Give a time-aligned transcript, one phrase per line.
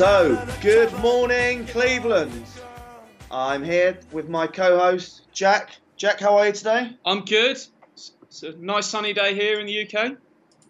[0.00, 2.46] So, good morning, Cleveland.
[3.30, 5.76] I'm here with my co host, Jack.
[5.98, 6.96] Jack, how are you today?
[7.04, 7.58] I'm good.
[7.58, 10.16] It's- a nice sunny day here in the UK.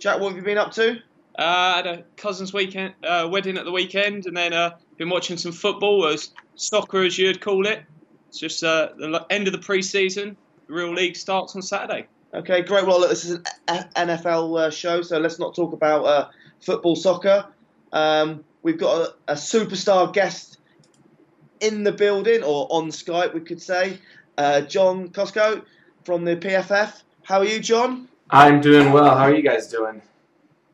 [0.00, 0.96] Jack, what have you been up to?
[1.38, 5.08] Uh, I had a cousin's weekend uh, wedding at the weekend, and then uh, been
[5.08, 7.84] watching some football, as soccer as you'd call it.
[8.30, 10.36] It's just uh, the end of the pre-season.
[10.66, 12.08] The real league starts on Saturday.
[12.34, 12.84] Okay, great.
[12.84, 13.38] Well, look, this is
[13.68, 17.46] an NFL uh, show, so let's not talk about uh, football, soccer.
[17.92, 20.58] Um, we've got a, a superstar guest
[21.60, 23.98] in the building, or on Skype, we could say.
[24.38, 25.62] Uh, John Kosko
[26.04, 27.02] from the PFF.
[27.22, 28.08] How are you, John?
[28.30, 29.16] I'm doing well.
[29.16, 30.00] How are you guys doing?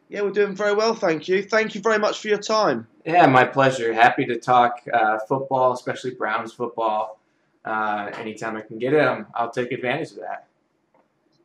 [0.08, 1.42] Yeah, we're doing very well, thank you.
[1.42, 2.86] Thank you very much for your time.
[3.04, 3.92] Yeah, my pleasure.
[3.92, 7.18] Happy to talk uh, football, especially Browns football.
[7.64, 10.46] Uh, anytime I can get it, I'm, I'll take advantage of that.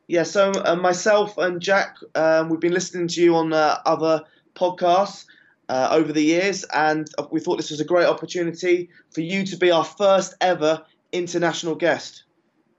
[0.06, 4.22] Yeah, so uh, myself and Jack, um, we've been listening to you on uh, other
[4.54, 5.26] podcasts
[5.72, 9.56] uh, over the years, and we thought this was a great opportunity for you to
[9.56, 12.24] be our first ever international guest.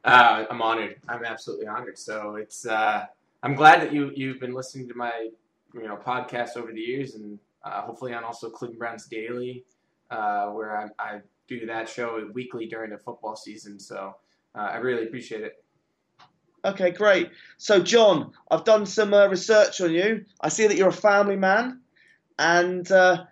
[0.03, 0.97] Uh, I'm honored.
[1.09, 1.97] I'm absolutely honored.
[1.97, 3.07] So it's uh,
[3.41, 5.29] I'm glad that you you've been listening to my
[5.73, 9.63] you know podcast over the years, and uh, hopefully on also Cleveland Browns Daily,
[10.11, 13.79] uh, where I, I do that show weekly during the football season.
[13.79, 14.15] So
[14.53, 15.63] uh, I really appreciate it.
[16.65, 17.31] Okay, great.
[17.57, 20.25] So, John, I've done some uh, research on you.
[20.39, 21.81] I see that you're a family man,
[22.39, 23.23] and uh,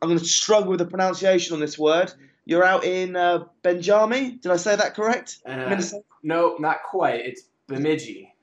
[0.00, 2.12] I'm going to struggle with the pronunciation on this word.
[2.44, 4.40] You're out in uh, Benjami.
[4.40, 5.38] Did I say that correct?
[5.46, 6.04] Uh, Minnesota?
[6.22, 7.20] no, not quite.
[7.24, 8.34] It's Bemidji.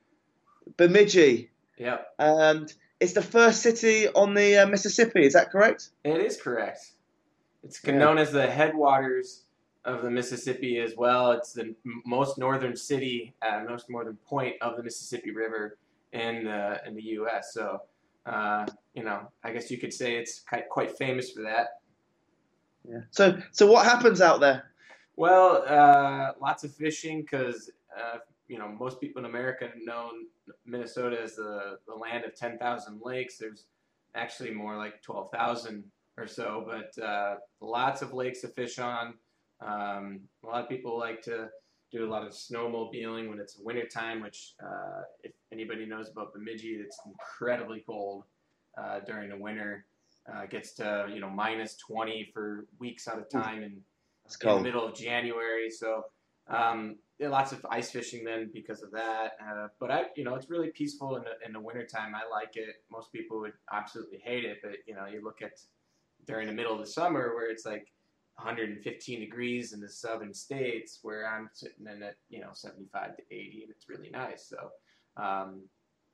[0.76, 1.50] Bemidji.
[1.78, 2.06] Yep.
[2.18, 5.24] And it's the first city on the uh, Mississippi.
[5.24, 5.90] Is that correct?
[6.04, 6.80] It is correct.
[7.62, 7.96] It's Yeah.
[7.98, 9.44] known as the headwaters
[9.84, 11.32] of the Mississippi as well.
[11.32, 11.74] It's the
[12.06, 15.78] most northern city, uh, most northern point of the Mississippi River
[16.12, 17.52] in the in the U.S.
[17.54, 17.82] So,
[18.30, 21.80] uh, you know, I guess you could say it's quite, quite famous for that.
[22.88, 23.00] Yeah.
[23.10, 24.70] So, so what happens out there?
[25.16, 28.18] Well, uh, lots of fishing because uh,
[28.48, 30.12] you know most people in America know
[30.64, 33.36] Minnesota as the, the land of ten thousand lakes.
[33.36, 33.66] There's
[34.14, 35.84] actually more like twelve thousand
[36.16, 39.14] or so, but uh, lots of lakes to fish on.
[39.60, 41.50] Um, a lot of people like to
[41.90, 46.74] do a lot of snowmobiling when it's wintertime, which uh, if anybody knows about Bemidji,
[46.74, 48.24] it's incredibly cold
[48.78, 49.86] uh, during the winter.
[50.28, 53.80] Uh, it gets to you know minus 20 for weeks at a time, and
[54.24, 55.70] It's in the middle of January.
[55.70, 56.04] So
[56.48, 59.32] um, lots of ice fishing then because of that.
[59.44, 62.14] Uh, but I, you know, it's really peaceful in the in the wintertime.
[62.14, 62.84] I like it.
[62.90, 65.52] Most people would absolutely hate it, but you know, you look at
[66.26, 67.88] during the middle of the summer where it's like
[68.42, 73.22] 115 degrees in the southern states, where I'm sitting in at you know 75 to
[73.30, 74.48] 80, and it's really nice.
[74.48, 74.70] So
[75.22, 75.62] um,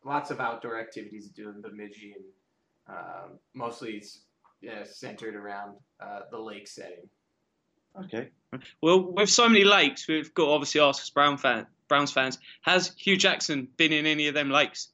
[0.04, 4.02] lots of outdoor activities to do in Bemidji, and um, mostly
[4.62, 7.08] it's centered around uh, the lake setting.
[8.04, 8.28] Okay.
[8.82, 12.92] Well, with so many lakes, we've got obviously ask as Brown fan, Browns fans, has
[12.96, 14.88] Hue Jackson been in any of them lakes?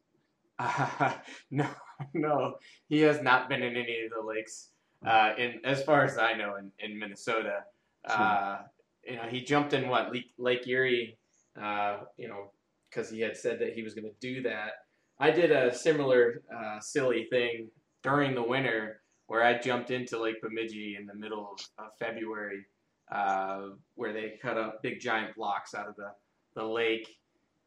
[0.59, 1.15] Uh,
[1.51, 1.69] no,
[2.15, 2.57] no,
[2.89, 4.69] he has not been in any of the lakes.
[5.07, 7.65] Uh, in as far as I know, in, in Minnesota,
[8.09, 8.59] uh,
[9.05, 11.19] you know, he jumped in what Lake, Lake Erie,
[11.61, 12.53] uh, you know,
[12.89, 14.73] because he had said that he was going to do that.
[15.19, 17.69] I did a similar uh, silly thing
[18.03, 22.67] during the winter where I jumped into Lake Bemidji in the middle of, of February,
[23.11, 26.13] uh, where they cut up big giant blocks out of the
[26.55, 27.09] the lake.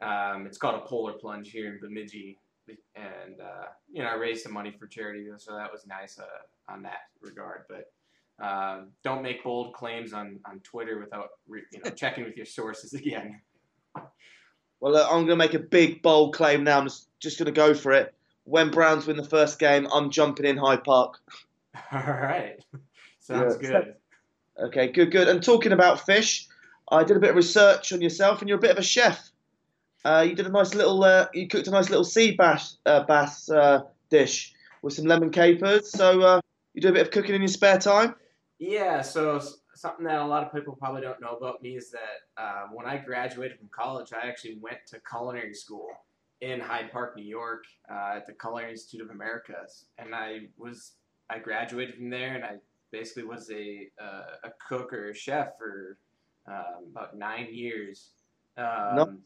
[0.02, 2.38] Um, it's called a polar plunge here in Bemidji,
[2.96, 6.72] and uh, you know I raised some money for charity, so that was nice uh,
[6.72, 7.64] on that regard.
[7.70, 7.92] But
[8.46, 12.46] um, don't make bold claims on, on Twitter without re- you know checking with your
[12.46, 13.42] sources again.
[14.82, 16.78] Well, uh, I'm going to make a big bold claim now.
[16.78, 18.14] I'm just, just going to go for it.
[18.44, 21.20] When Browns win the first game, I'm jumping in Hyde Park.
[21.92, 22.58] All right,
[23.20, 23.70] sounds Yeah.
[23.70, 23.96] good.
[24.68, 25.28] Okay, good, good.
[25.28, 26.48] And talking about fish,
[26.90, 29.30] I did a bit of research on yourself, and you're a bit of a chef.
[30.06, 33.04] Uh, you did a nice little, uh, you cooked a nice little sea bass, uh,
[33.06, 33.82] bass uh,
[34.12, 34.54] dish
[34.84, 35.92] with some lemon capers.
[35.92, 36.42] So uh,
[36.76, 38.14] you do a bit of cooking in your spare time.
[38.60, 39.42] Yeah, so
[39.74, 42.86] something that a lot of people probably don't know about me is that uh, when
[42.86, 45.88] I graduated from college, I actually went to culinary school
[46.42, 50.94] in Hyde Park, New York, uh, at the Culinary Institute of Americas, and I was
[51.30, 52.58] I graduated from there, and I
[52.92, 55.98] basically was a uh, a cook or a chef for
[56.48, 58.12] um, about nine years.
[58.58, 59.24] Um.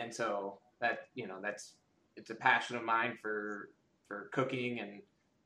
[0.00, 1.74] And so that you know that's
[2.16, 3.70] it's a passion of mine for
[4.08, 5.02] for cooking and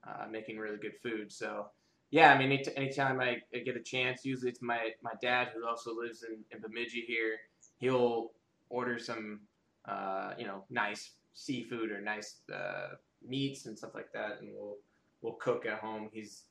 [0.07, 1.33] uh, making really good food.
[1.33, 1.67] So
[2.11, 5.67] yeah, I mean, any anytime I, get a chance, usually it's my, my dad who
[5.67, 7.39] also lives in, in Bemidji here.
[7.79, 8.31] He'll
[8.71, 9.41] order some,
[9.85, 12.95] uh, you know, nice seafood or nice uh,
[13.27, 14.77] meats and stuff like that, and we'll
[15.23, 16.09] we'll cook at home.
[16.13, 16.45] He's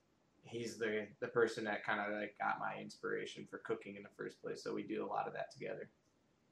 [0.43, 4.09] he's the the person that kind of like got my inspiration for cooking in the
[4.17, 4.61] first place.
[4.61, 5.87] So we do a lot of that together.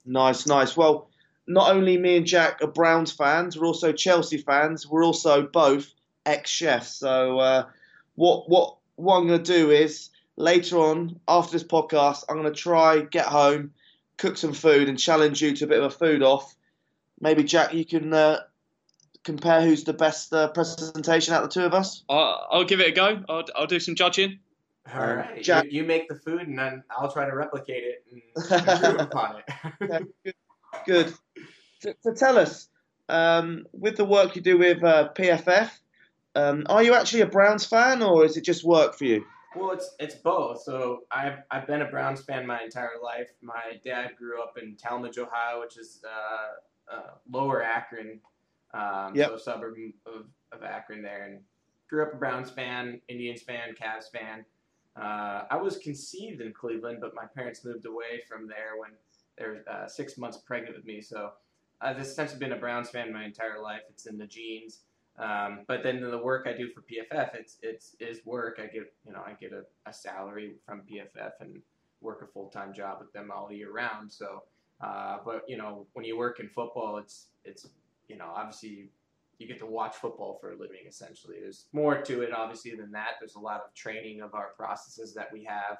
[0.05, 0.77] Nice, nice.
[0.77, 1.09] Well,
[1.47, 4.87] not only me and Jack are Browns fans, we're also Chelsea fans.
[4.87, 5.91] We're also both
[6.25, 6.95] ex-chefs.
[6.95, 7.65] So uh,
[8.15, 12.53] what what what I'm going to do is later on after this podcast, I'm going
[12.53, 13.73] to try get home,
[14.17, 16.55] cook some food, and challenge you to a bit of a food off.
[17.19, 18.39] Maybe Jack, you can uh,
[19.23, 22.03] compare who's the best uh, presentation out of the two of us.
[22.09, 23.23] I'll, I'll give it a go.
[23.29, 24.39] I'll, I'll do some judging.
[24.93, 28.05] All Um, Jack- you, you make the food, and then I'll try to replicate it
[28.11, 28.21] and
[28.67, 30.07] improve upon it.
[30.85, 31.13] Good.
[31.79, 32.67] So, so tell us,
[33.09, 35.69] um, with the work you do with uh, PFF,
[36.35, 39.25] um, are you actually a Browns fan or is it just work for you?
[39.55, 40.61] Well, it's it's both.
[40.61, 43.27] So I've I've been a Browns fan my entire life.
[43.41, 48.21] My dad grew up in Tallmadge, Ohio, which is uh, uh, lower Akron,
[48.73, 49.27] um, Yep.
[49.27, 49.75] so a suburb
[50.05, 51.41] of, of Akron there, and
[51.89, 54.45] grew up a Browns fan, Indians fan, Cavs fan.
[54.95, 58.91] Uh, I was conceived in Cleveland, but my parents moved away from there when
[59.37, 61.01] they were uh, six months pregnant with me.
[61.01, 61.31] So
[61.81, 63.81] I've essentially been a Browns fan my entire life.
[63.89, 64.81] It's in the genes.
[65.17, 68.59] Um, but then the work I do for PFF, it's it's is work.
[68.59, 71.61] I get you know I get a, a salary from PFF and
[71.99, 74.11] work a full time job with them all year round.
[74.11, 74.43] So,
[74.81, 77.67] uh, but you know when you work in football, it's it's
[78.07, 78.89] you know obviously
[79.37, 80.81] you get to watch football for a living.
[80.87, 83.15] Essentially, there's more to it obviously than that.
[83.19, 85.77] There's a lot of training of our processes that we have.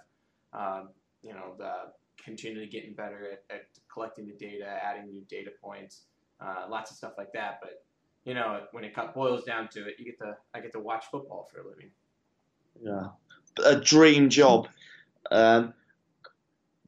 [0.54, 0.90] Um,
[1.22, 1.92] you know the
[2.24, 6.02] continually getting better at, at collecting the data, adding new data points,
[6.40, 7.60] uh, lots of stuff like that.
[7.62, 7.84] But
[8.26, 11.06] you know, when it boils down to it, you get to I get to watch
[11.12, 11.90] football for a living.
[12.82, 13.08] Yeah,
[13.66, 14.68] a dream job.
[15.32, 15.74] Um,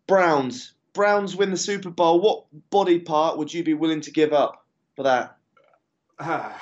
[0.08, 0.74] Browns.
[0.94, 2.22] Browns win the Super Bowl.
[2.22, 4.64] What body part would you be willing to give up
[4.96, 5.38] for that?
[6.20, 6.54] I,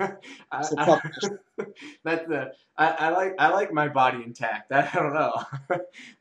[0.00, 0.18] a
[0.76, 1.00] I-
[2.04, 4.72] that's the I, I like I like my body intact.
[4.72, 5.42] I don't know.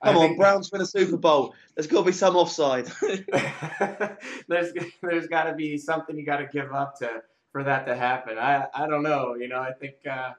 [0.01, 1.53] I Come on, Browns win a Super Bowl.
[1.75, 2.87] There's got to be some offside.
[4.47, 7.21] there's there's got to be something you got to give up to
[7.51, 8.37] for that to happen.
[8.37, 9.35] I I don't know.
[9.35, 10.33] You know, I think uh,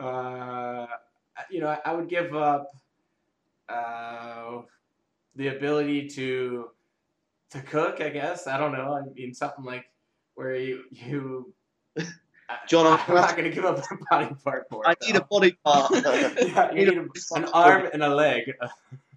[0.00, 0.86] uh,
[1.50, 2.70] you know I would give up
[3.68, 4.62] uh,
[5.34, 6.70] the ability to
[7.50, 8.00] to cook.
[8.00, 8.94] I guess I don't know.
[8.94, 9.86] I mean something like
[10.34, 11.52] where you you.
[12.48, 14.88] I- John, I'm I'm not gonna give up a body part for it.
[14.88, 14.98] I it.
[15.06, 15.90] need a body part.
[15.94, 18.52] yeah, you need need a- an arm and a leg.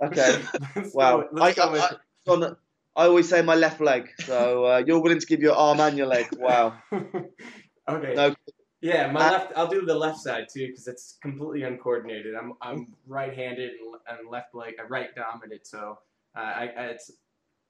[0.03, 0.41] Okay.
[0.75, 1.21] Let's Wow.
[1.21, 1.91] go with- I, I,
[2.25, 2.55] John,
[2.95, 4.09] I always say my left leg.
[4.25, 6.27] So uh, you're willing to give your arm and your leg.
[6.37, 6.73] Wow.
[7.87, 8.13] okay.
[8.15, 8.35] No.
[8.81, 9.53] Yeah, my Uh, left.
[9.57, 12.33] I'll do the left side too because it's completely uncoordinated.
[12.35, 15.67] I'm I'm right-handed and, and left leg, uh, right dominant.
[15.67, 15.99] So
[16.35, 17.11] uh, I, I it's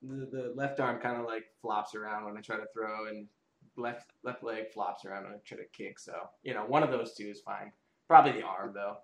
[0.04, 3.28] the, the left arm kind of like flops around when I try to throw, and
[3.80, 6.00] left left leg flops around I try to kick.
[6.00, 6.14] So
[6.44, 7.72] you know, one of those two is fine.
[8.08, 8.98] Probably the arm though.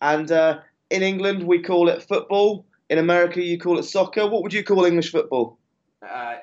[0.00, 0.60] And uh,
[0.90, 2.66] in England, we call it football.
[2.90, 4.26] In America, you call it soccer.
[4.26, 5.58] What would you call English football?
[6.02, 6.36] Uh,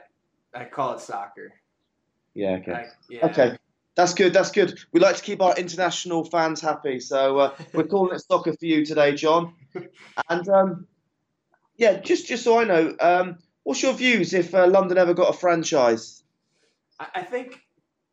[0.54, 1.54] I call it soccer.
[2.34, 2.72] Yeah, okay.
[2.72, 3.26] I, yeah.
[3.28, 3.58] Okay.
[3.96, 4.34] That's good.
[4.34, 4.78] That's good.
[4.92, 8.66] We like to keep our international fans happy, so uh, we're calling it soccer for
[8.66, 9.54] you today, John.
[10.30, 10.88] And um,
[11.78, 15.34] yeah, just just so I know, um, what's your views if uh, London ever got
[15.34, 16.25] a franchise?
[17.00, 17.62] I, I think,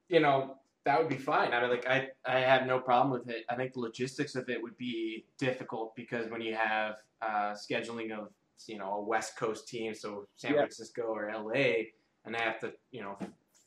[0.08, 1.52] you know, that would be fine.
[1.52, 3.44] I mean, like, I, I have no problem with it.
[3.48, 8.10] I think the logistics of it would be difficult because when you have uh, scheduling
[8.16, 8.28] of,
[8.66, 10.58] you know, a West Coast team, so San Yeah.
[10.58, 11.84] Francisco or LA,
[12.24, 13.16] and they have to, you know,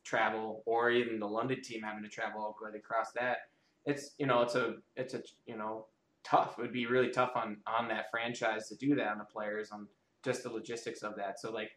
[0.04, 3.38] travel, or even the London team having to travel all the way across that.
[3.86, 5.88] It's, you know, it's a, it's a, you know,
[6.24, 6.58] tough.
[6.58, 9.72] It would be really tough on on that franchise to do that on the players
[9.72, 9.88] on
[10.24, 11.40] just the logistics of that.
[11.40, 11.72] So like,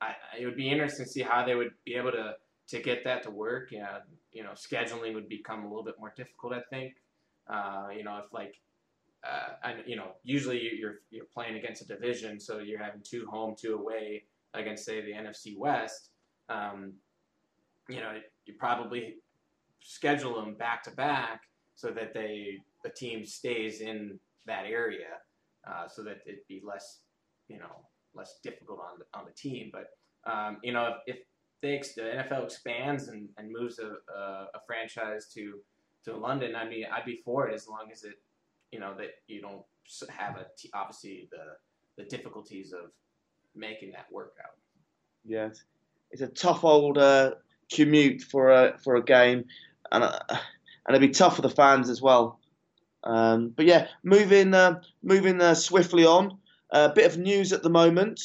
[0.00, 2.34] I, I- it would be interesting to see how they would be able to
[2.68, 3.68] to get that to work.
[3.70, 3.98] Yeah,
[4.32, 6.52] you know, scheduling would become a little bit more difficult.
[6.52, 6.94] I think.
[7.46, 8.60] Uh, you know, if like,
[9.22, 13.26] uh, you know, usually you- you're you're playing against a division, so you're having two
[13.26, 16.10] home, two away against say the NFC West.
[16.48, 16.94] Um,
[17.88, 19.16] you know, you probably
[19.80, 21.42] schedule them back to back
[21.74, 25.18] so that they the team stays in that area,
[25.66, 27.00] uh, so that it'd be less
[27.48, 29.70] you know less difficult on the, on the team.
[29.72, 29.88] But
[30.30, 31.22] um, you know if, if
[31.64, 35.60] they the NFL expands and, and moves a, a, a franchise to
[36.04, 38.20] to London, I mean I'd be for it as long as it
[38.70, 39.64] you know that you don't
[40.10, 41.56] have a t- obviously the
[41.96, 42.90] the difficulties of
[43.56, 44.56] making that work out.
[45.24, 45.48] Yeah,
[46.10, 47.36] it's, a tough old uh,
[47.72, 49.46] commute for a for a game,
[49.90, 50.38] and uh, and
[50.90, 52.40] it'd be tough for the fans as well.
[53.04, 56.38] Um, but yeah, moving uh, moving uh, swiftly on.
[56.70, 58.20] A bit of news at the moment.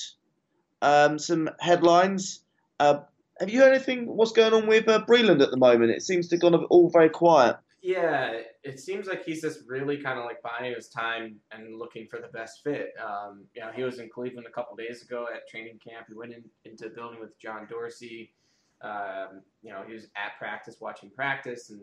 [0.82, 2.42] Um, some headlines.
[3.40, 4.06] Have you heard anything?
[4.06, 5.92] What's going on with uh, Breeland at the moment?
[5.92, 7.56] It seems to have gone all very quiet.
[7.82, 12.08] Yeah, it seems like he's just really kind of like buying his time and looking
[12.08, 12.90] for the best fit.
[13.02, 16.08] Um, you know, he was in Cleveland a couple days ago at training camp.
[16.10, 18.34] He went in, into the building with John Dorsey.
[18.82, 21.82] Um, you know, he was at practice, watching practice, and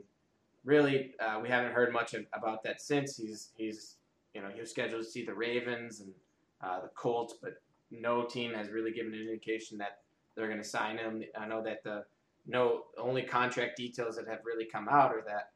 [0.64, 3.16] really, uh, we haven't heard much of, about that since.
[3.16, 3.96] He's he's
[4.34, 6.12] you know he was scheduled to see the Ravens and
[6.62, 7.54] uh, the Colts, but
[7.90, 10.00] no team has really given an indication that
[10.36, 11.24] they're going to sign him.
[11.38, 12.04] I know that the
[12.46, 15.50] no only contract details that have really come out are that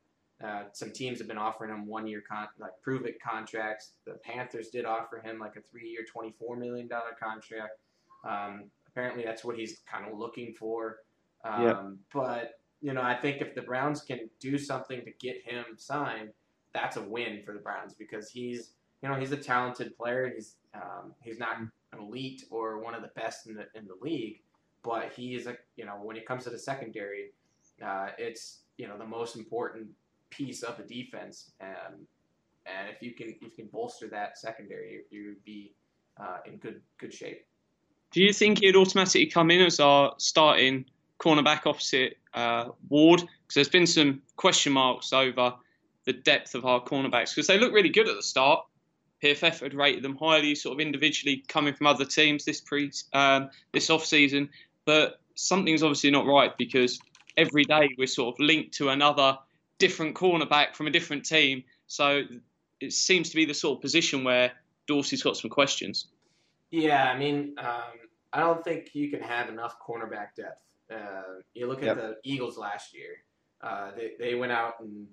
[0.47, 3.93] uh, some teams have been offering him one year con- like prove it contracts.
[4.07, 7.79] The Panthers did offer him like a three year, twenty four million dollar contract.
[8.25, 10.99] Um, apparently, that's what he's kind of looking for.
[11.45, 11.91] Um, Yeah.
[12.13, 16.31] But you know, I think if the Browns can do something to get him signed,
[16.73, 18.71] that's a win for the Browns because he's
[19.03, 20.33] you know he's a talented player.
[20.35, 23.97] He's um, he's not an elite or one of the best in the in the
[24.01, 24.41] league,
[24.83, 27.33] but he is a you know when it comes to the secondary,
[27.85, 29.89] uh, it's you know the most important
[30.31, 31.53] piece of the defense.
[31.61, 32.07] Um,
[32.67, 35.75] and if you can if you can bolster that secondary, you would be
[36.19, 37.47] uh, in good good shape.
[38.13, 40.85] Do you think he'd automatically come in as our starting
[41.19, 43.21] cornerback opposite uh, Ward?
[43.21, 45.55] Because there's been some question marks over
[46.07, 48.65] the depth of our cornerbacks because they look really good at the start.
[49.23, 53.51] PFF had rated them highly, sort of individually coming from other teams this pre um,
[53.73, 54.49] this off season,
[54.85, 56.99] but something's obviously not right because
[57.37, 59.39] every day we're sort of linked to another
[59.79, 61.65] different cornerback from a different team.
[61.87, 62.23] So
[62.81, 64.53] it seems to be the sort of position where
[64.87, 66.07] Dorsey's got some questions.
[66.71, 67.99] Yeah, I mean, um,
[68.33, 70.63] I don't think you can have enough cornerback depth.
[70.93, 71.97] Uh, you look at Yep.
[71.97, 73.25] the Eagles last year;
[73.61, 75.07] uh, they they went out and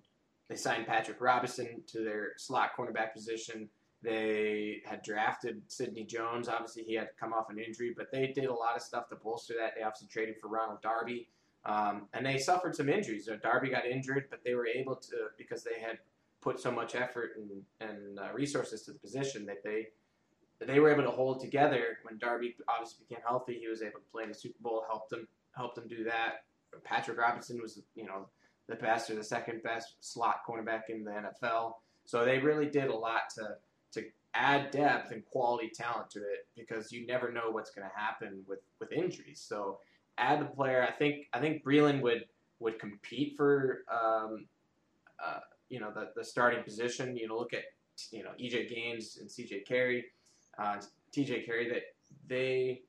[0.50, 3.70] they signed Patrick Robinson to their slot cornerback position.
[4.04, 6.48] They had drafted Sidney Jones.
[6.48, 9.16] Obviously, he had come off an injury, but they did a lot of stuff to
[9.16, 9.74] bolster that.
[9.76, 11.28] They obviously traded for Ronald Darby,
[11.66, 13.28] um, and they suffered some injuries.
[13.42, 15.98] Darby got injured, but they were able to because they had
[16.42, 19.88] put so much effort and, and uh, resources to the position that they
[20.60, 23.60] they were able to hold together when Darby obviously became healthy.
[23.60, 26.46] He was able to play in the Super Bowl, helped them helped them do that.
[26.84, 28.28] Patrick Robinson was you know
[28.68, 31.74] the best or the second best slot cornerback in the NFL.
[32.06, 33.56] So they really did a lot to
[33.94, 34.04] to
[34.34, 38.44] add depth and quality talent to it because you never know what's going to happen
[38.48, 39.44] with with injuries.
[39.46, 39.80] So
[40.18, 40.86] add the player.
[40.88, 42.26] I think I think Breeland would
[42.60, 44.46] would compete for um,
[45.24, 45.40] uh,
[45.70, 47.18] you know the, the starting position.
[47.18, 47.64] You know look at
[48.12, 50.06] you know EJ Gaines and CJ Carrie
[50.58, 50.78] uh,
[51.16, 51.84] TJ Carrie that
[52.28, 52.82] they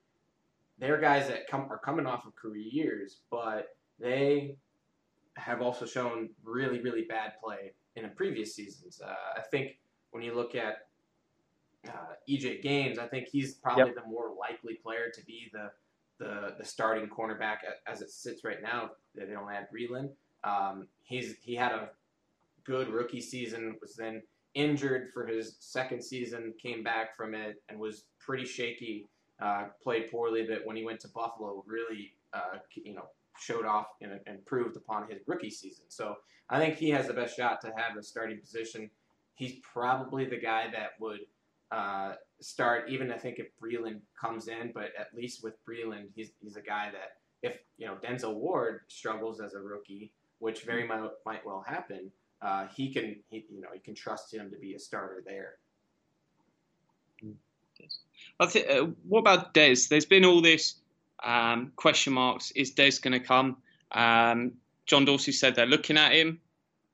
[0.79, 4.57] they're guys that come are coming off of career years, but they
[5.37, 9.01] have also shown really really bad play in the previous seasons.
[9.05, 9.79] Uh, I think
[10.11, 10.88] when you look at
[11.87, 15.71] uh, EJ Gaines, I think he's probably the more likely player to be the
[16.19, 18.91] the, the starting cornerback as it sits right now.
[19.15, 20.11] They don't add Breeland.
[20.43, 21.91] Um, he's he had a
[22.65, 24.23] good rookie season, was then
[24.55, 29.07] injured for his second season, came back from it, and was pretty shaky.
[29.41, 33.07] Uh, played poorly, but when he went to Buffalo, really, uh, you know,
[33.39, 35.85] showed off and, and proved upon his rookie season.
[35.89, 36.17] So
[36.51, 38.91] I think he has the best shot to have the starting position.
[39.37, 41.21] He's probably the guy that would
[41.71, 46.31] uh, start, even I think if Breeland comes in, but at least with Breeland, he's,
[46.41, 50.87] he's a guy that if you know Denzel Ward struggles as a rookie, which very
[50.87, 52.11] might, might well happen,
[52.43, 55.57] uh, he can he, you know you can trust him to be a starter there.
[58.41, 58.71] I think.
[58.71, 59.89] Uh, what about Dez?
[59.89, 60.77] There's been all this
[61.23, 62.51] um, question marks.
[62.53, 63.57] Is Dez going to come?
[63.93, 64.53] Um,
[64.87, 66.41] John Dorsey said they're looking at him.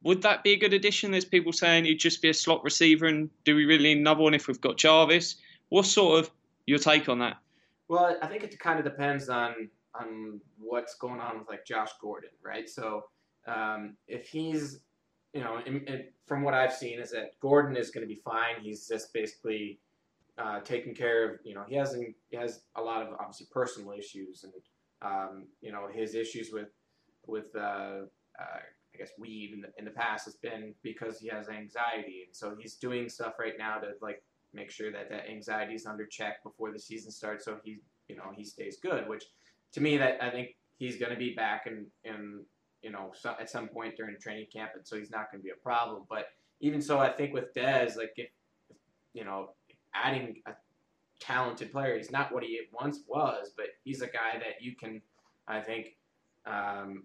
[0.05, 1.11] Would that be a good addition?
[1.11, 4.23] There's people saying he'd just be a slot receiver, and do we really need another
[4.23, 5.37] one if we've got Jarvis?
[5.71, 6.31] What's sort of
[6.67, 7.39] your take on that?
[7.89, 11.91] Well, I think it kind of depends on on what's going on with like Josh
[12.01, 12.69] Gordon, right?
[12.69, 13.05] So
[13.47, 14.81] um, if he's,
[15.33, 18.21] you know, in, in, from what I've seen, is that Gordon is going to be
[18.25, 18.57] fine.
[18.61, 19.79] He's just basically
[20.37, 23.93] uh, taking care of, you know, he hasn't he has a lot of obviously personal
[23.93, 24.53] issues, and
[25.01, 26.69] um, you know his issues with
[27.27, 28.03] with uh,
[28.39, 28.61] uh,
[28.95, 32.35] I guess weed in the, in the past has been because he has anxiety, and
[32.35, 34.23] so he's doing stuff right now to like
[34.53, 38.17] make sure that that anxiety is under check before the season starts, so he you
[38.17, 39.09] know he stays good.
[39.09, 39.25] Which
[39.73, 42.45] to me, that I think he's going to be back in in
[42.83, 45.45] you know so, at some point during training camp, and so he's not going to
[45.45, 46.05] be a problem.
[46.09, 46.27] But
[46.61, 48.29] even so, I think with Dez, like if
[49.13, 49.51] you know
[49.95, 50.53] adding a
[51.21, 55.01] talented player, he's not what he once was, but he's a guy that you can,
[55.49, 55.97] I think.
[56.47, 57.05] Um,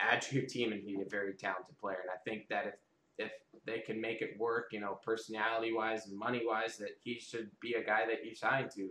[0.00, 1.98] add to your team and be a very talented player.
[2.02, 2.74] And I think that if
[3.16, 3.30] if
[3.64, 7.48] they can make it work, you know, personality wise and money wise, that he should
[7.60, 8.88] be a guy that you sign to,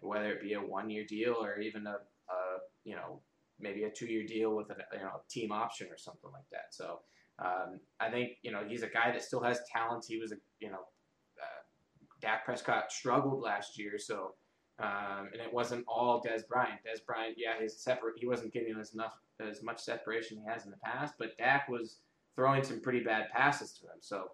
[0.00, 2.36] whether it be a one year deal or even a, a
[2.84, 3.20] you know
[3.60, 6.72] maybe a two year deal with a you know team option or something like that.
[6.72, 7.00] So
[7.38, 10.04] um, I think you know he's a guy that still has talent.
[10.08, 10.84] He was a you know
[11.40, 11.62] uh,
[12.20, 14.34] Dak Prescott struggled last year, so.
[14.78, 16.80] Um, and it wasn't all Dez Bryant.
[16.86, 18.14] Dez Bryant, yeah, he's separate.
[18.16, 21.68] He wasn't getting as enough as much separation he has in the past, but Dak
[21.68, 21.98] was
[22.34, 23.98] throwing some pretty bad passes to him.
[24.00, 24.28] So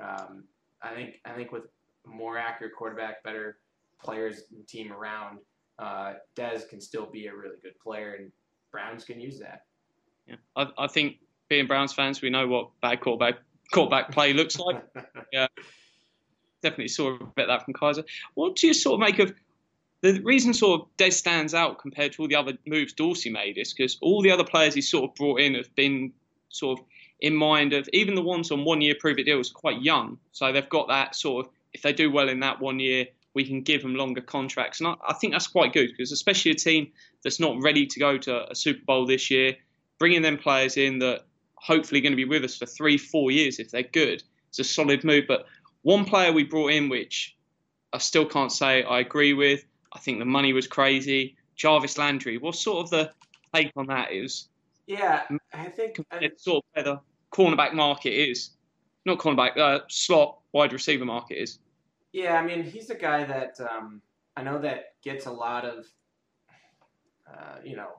[0.00, 0.44] um,
[0.82, 1.64] I think I think with
[2.06, 3.58] more accurate quarterback, better
[4.02, 5.38] players and team around,
[5.78, 8.30] uh, Dez can still be a really good player, and
[8.70, 9.64] Browns can use that.
[10.26, 11.16] Yeah, I, I think
[11.48, 13.36] being Browns fans, we know what bad quarterback
[13.72, 14.82] quarterback play looks like.
[15.32, 15.46] yeah,
[16.62, 18.04] definitely saw a bit of that from Kizer.
[18.34, 19.32] What do you sort of make of
[20.00, 23.58] the reason sort of Dez stands out compared to all the other moves Dorsey made
[23.58, 26.12] is because all the other players he sort of brought in have been
[26.50, 26.84] sort of
[27.20, 30.18] in mind of even the ones on one year prove it deals quite young.
[30.32, 33.44] So they've got that sort of if they do well in that one year, we
[33.44, 34.80] can give them longer contracts.
[34.80, 36.90] And I, I think that's quite good because especially a team
[37.22, 39.56] that's not ready to go to a Super Bowl this year,
[39.98, 41.26] bringing them players in that
[41.56, 44.64] hopefully going to be with us for three, four years if they're good, it's a
[44.64, 45.24] solid move.
[45.26, 45.46] But
[45.82, 47.36] one player we brought in, which
[47.92, 51.36] I still can't say I agree with, I think the money was crazy.
[51.56, 53.12] Jarvis Landry, what sort of the
[53.54, 54.48] take on that is?
[54.86, 57.00] Yeah, I think it's sort of where the
[57.32, 58.50] cornerback market is,
[59.04, 61.58] not cornerback, uh, slot wide receiver market is.
[62.12, 64.00] Yeah, I mean he's a guy that um,
[64.36, 65.86] I know that gets a lot of,
[67.28, 67.90] uh, you know,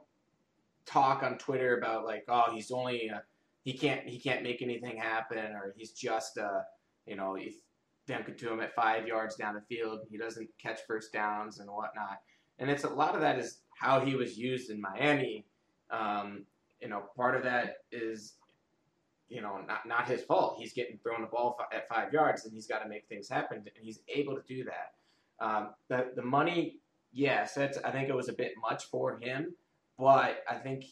[0.86, 3.20] talk on Twitter about like, oh, he's only uh,
[3.64, 6.62] he can't he can't make anything happen, or he's just uh,
[7.06, 7.36] you know,
[8.10, 11.60] if them to him at five yards down the field, he doesn't catch first downs
[11.60, 12.20] and whatnot.
[12.58, 15.46] And it's a lot of that is how he was used in Miami.
[15.92, 16.46] Um,
[16.82, 18.36] you know, part of that is,
[19.30, 20.58] you know, not not his fault.
[20.60, 23.58] He's getting thrown the ball at five yards, and he's got to make things happen,
[23.58, 25.46] and he's able to do that.
[25.46, 26.80] Um, the the money,
[27.12, 29.56] yes, that's, I think it was a bit much for him,
[29.98, 30.86] but I think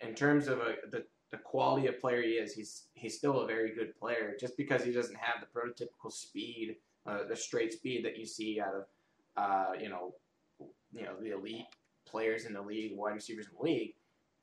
[0.00, 3.46] in terms of a, the the quality of player he is, he's he's still a
[3.46, 4.36] very good player.
[4.40, 8.60] Just because he doesn't have the prototypical speed, uh, the straight speed that you see
[8.60, 8.84] out of,
[9.36, 10.14] uh, you know,
[10.92, 11.66] you know the elite
[12.06, 13.94] players in the league, wide receivers in the league,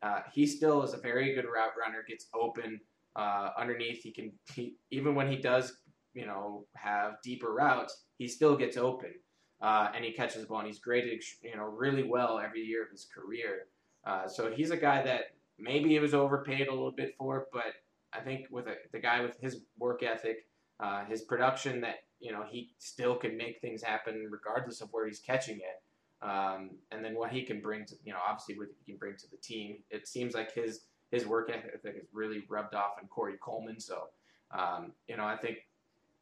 [0.04, 2.04] uh, he still is a very good route runner.
[2.08, 2.80] Gets open
[3.16, 4.04] uh, underneath.
[4.04, 5.78] He can he, even when he does,
[6.14, 9.14] you know, have deeper routes, he still gets open.
[9.62, 12.84] Uh, and he catches the ball, and he's graded, you know, really well every year
[12.84, 13.68] of his career.
[14.06, 17.48] Uh, so he's a guy that maybe he was overpaid a little bit for it,
[17.54, 17.74] but
[18.14, 20.48] I think with a, the guy with his work ethic,
[20.80, 25.06] uh, his production, that you know he still can make things happen regardless of where
[25.06, 25.82] he's catching it.
[26.26, 29.16] Um, and then what he can bring to you know obviously what he can bring
[29.18, 29.78] to the team.
[29.90, 33.80] It seems like his his work ethic is really rubbed off on Corey Coleman.
[33.80, 34.10] So
[34.58, 35.58] um, you know I think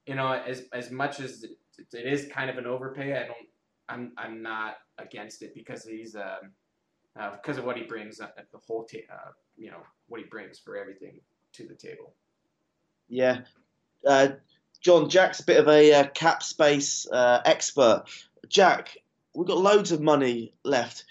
[0.05, 3.47] you know as as much as it, is kind of an overpay, I don't
[3.89, 6.51] I'm I'm not against it because he's um,
[7.19, 10.27] uh, because of what he brings, uh, the whole, ta- uh, you know, what he
[10.27, 11.19] brings for everything
[11.53, 12.13] to the table.
[13.07, 13.41] Yeah,
[14.07, 14.29] uh,
[14.81, 18.03] John Jack's a bit of a uh, cap space uh, expert.
[18.49, 18.97] Jack,
[19.33, 21.05] we've got loads of money left.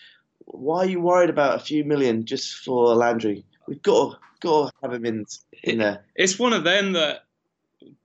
[0.45, 3.45] Why are you worried about a few million just for Landry?
[3.67, 5.27] We've got to, got to have him in
[5.63, 6.05] in there.
[6.15, 7.25] It's one of them that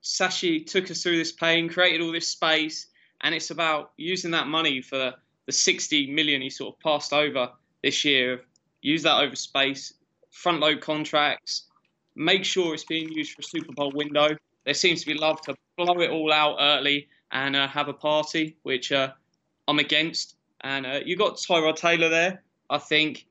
[0.03, 2.87] Sashi took us through this pain, created all this space,
[3.21, 7.49] and it's about using that money for the 60 million he sort of passed over
[7.83, 8.41] this year.
[8.81, 9.93] Use that over space,
[10.31, 11.67] front load contracts,
[12.15, 14.29] make sure it's being used for a Super Bowl window.
[14.65, 17.93] There seems to be love to blow it all out early and uh, have a
[17.93, 19.11] party, which uh,
[19.67, 20.35] I'm against.
[20.61, 22.43] And uh, you got Tyrod Taylor there.
[22.69, 23.25] I think.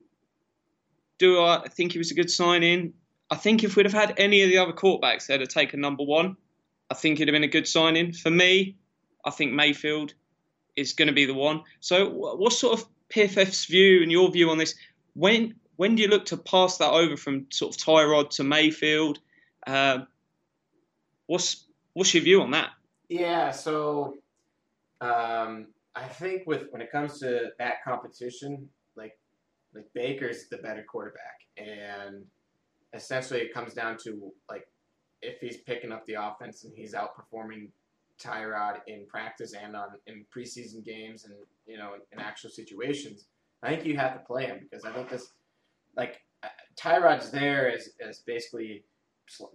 [1.18, 2.92] Do I think he was a good sign in?
[3.30, 5.76] I think if we'd have had any of the other quarterbacks there to take a
[5.76, 6.37] number one,
[6.90, 8.12] I think it'd have been a good sign in.
[8.12, 8.76] For me,
[9.24, 10.14] I think Mayfield
[10.76, 11.62] is going to be the one.
[11.80, 14.74] So, what sort of PFF's view and your view on this.
[15.14, 19.20] When when do you look to pass that over from sort of Tyrod to Mayfield?
[19.66, 20.00] Uh,
[21.26, 22.70] what's what's your view on that?
[23.08, 24.14] Yeah, so
[25.00, 29.18] um, I think with when it comes to that competition, like
[29.74, 32.24] like Baker's the better quarterback, and
[32.92, 34.66] essentially it comes down to like
[35.22, 37.68] if he's picking up the offense and he's outperforming
[38.22, 41.35] Tyrod in practice and on in preseason games and
[41.66, 43.26] you know in actual situations,
[43.62, 45.33] I think you have to play him because I think this
[45.96, 48.85] like uh, Tyrod's there as, as basically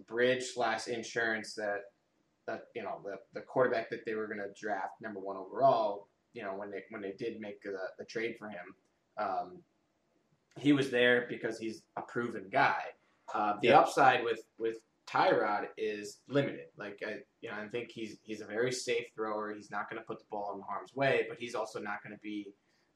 [0.06, 1.80] bridge slash insurance that
[2.46, 6.08] that you know the, the quarterback that they were going to draft number one overall
[6.34, 8.74] you know when they when they did make the, the trade for him
[9.18, 9.58] um,
[10.58, 12.82] he was there because he's a proven guy
[13.34, 13.78] uh, the Yeah.
[13.78, 18.46] upside with with Tyrod is limited like I you know I think he's he's a
[18.46, 21.54] very safe thrower he's not going to put the ball in harm's way but he's
[21.54, 22.48] also not going to be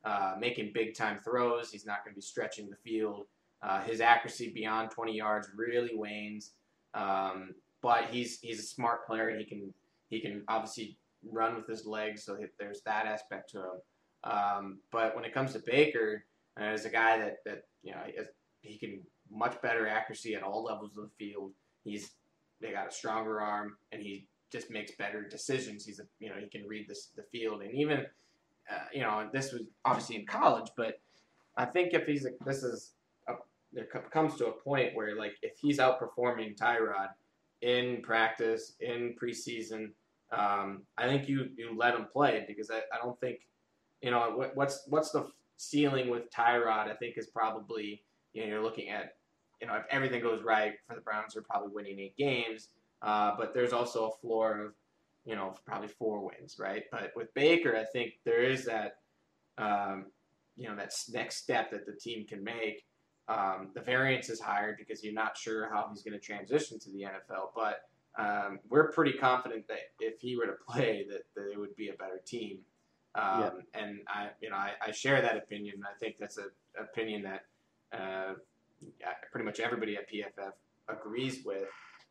[0.04, 3.26] uh, making big time throws he's not going to be stretching the field
[3.62, 6.52] uh, his accuracy beyond 20 yards really wanes
[6.94, 9.36] um, but he's he's a smart player.
[9.36, 9.72] He can
[10.08, 10.98] he can obviously
[11.30, 13.80] run with his legs, so he- there's that aspect to him.
[14.24, 16.24] Um, but when it comes to Baker,
[16.58, 18.00] uh, as a guy that that you know
[18.60, 21.52] he can much better accuracy at all levels of the field.
[21.86, 22.10] He's
[22.60, 25.84] they got a stronger arm, and he just makes better decisions.
[25.84, 28.06] He's a you know he can read this the field, and even
[28.70, 31.00] uh, you know this was obviously in college, but
[31.56, 32.92] I think if he's a, this is
[33.28, 33.34] a,
[33.72, 37.08] there comes to a point where like if he's outperforming Tyrod
[37.62, 39.90] in practice in preseason,
[40.32, 43.40] um, I think you you let him play because I, I don't think
[44.02, 46.88] you know what, what's what's the ceiling with Tyrod.
[46.88, 49.14] I think is probably you know you're looking at
[49.60, 52.68] you know if everything goes right for the Browns, they're probably winning eight games.
[53.02, 54.72] Uh, but there's also a floor of
[55.24, 56.84] you know probably four wins, right?
[56.90, 58.98] But with Baker, I think there is that
[59.58, 60.06] um,
[60.56, 62.84] you know that next step that the team can make.
[63.28, 66.90] Um, the variance is higher because you're not sure how he's going to transition to
[66.90, 67.80] the NFL, but
[68.18, 71.88] um, we're pretty confident that if he were to play, that, that it would be
[71.88, 72.58] a better team.
[73.14, 73.50] Um, Yeah.
[73.74, 75.82] And I, you know, I, I share that opinion.
[75.84, 77.46] I think that's an opinion that
[77.92, 78.34] uh,
[79.32, 80.52] pretty much everybody at PFF
[80.88, 81.68] agrees with.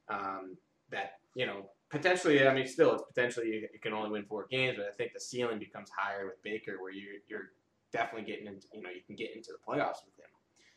[0.10, 0.58] Um,
[0.92, 4.46] that you know, potentially, I mean, still, it's potentially you, you can only win four
[4.50, 7.50] games, but I think the ceiling becomes higher with Baker, where you you're
[7.92, 10.30] definitely getting into, you know, you can get into the playoffs with him.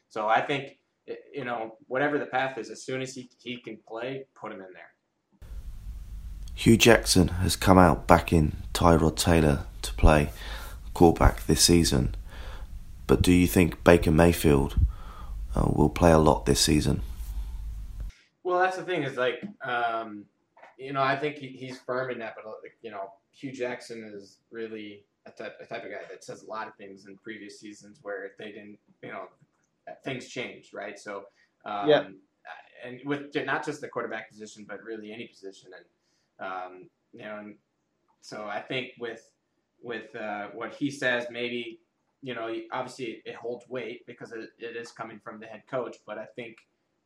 [0.09, 0.79] So I think,
[1.35, 4.61] you know, whatever the path is, as soon as he, he can play, put him
[4.61, 4.93] in there.
[6.55, 10.31] Hue Jackson has come out backing Tyrod Taylor to play
[10.95, 12.15] quarterback this season.
[13.07, 14.77] But do you think Baker Mayfield
[15.59, 17.03] uh, will play a lot this season?
[18.45, 20.25] Well, that's the thing is like, um,
[20.79, 24.11] you know, I think he, he's firm in that, but like, you know, Hue Jackson
[24.15, 27.17] is really a type, a type of guy that says a lot of things in
[27.19, 29.25] previous seasons where they didn't, you know,
[30.05, 30.99] things changed, right?
[30.99, 31.25] So,
[31.65, 32.09] um, Yeah.
[32.85, 37.39] and with not just the quarterback position, but really any position, and um, you know,
[37.39, 37.57] and
[38.21, 39.23] so I think with
[39.83, 41.81] with uh, what he says, maybe
[42.23, 45.97] you know, obviously it holds weight because it, it is coming from the head coach,
[46.07, 46.57] but I think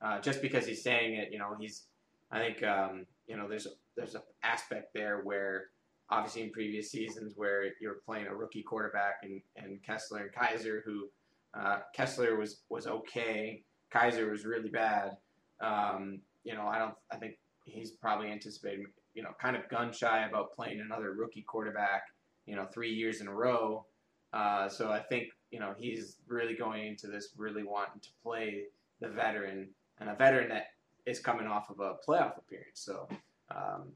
[0.01, 1.85] uh, just because he's saying it, you know, he's,
[2.31, 5.67] I think, um, you know, there's a, there's an aspect there where
[6.11, 10.81] obviously in previous seasons where you're playing a rookie quarterback and, and Kessler and Kizer,
[10.85, 11.09] who
[11.55, 15.17] uh, Kessler was was okay, Kizer was really bad.
[15.61, 19.93] Um, you know, I don't, I think he's probably anticipating, you know, kind of gun
[19.93, 22.03] shy about playing another rookie quarterback,
[22.47, 23.87] you know, three years in a row.
[24.33, 28.65] Uh, so I think you know he's really going into this really wanting to play
[29.01, 29.69] the veteran
[30.01, 30.69] and a veteran that
[31.05, 32.81] is coming off of a playoff appearance.
[32.81, 33.09] So
[33.51, 33.93] um,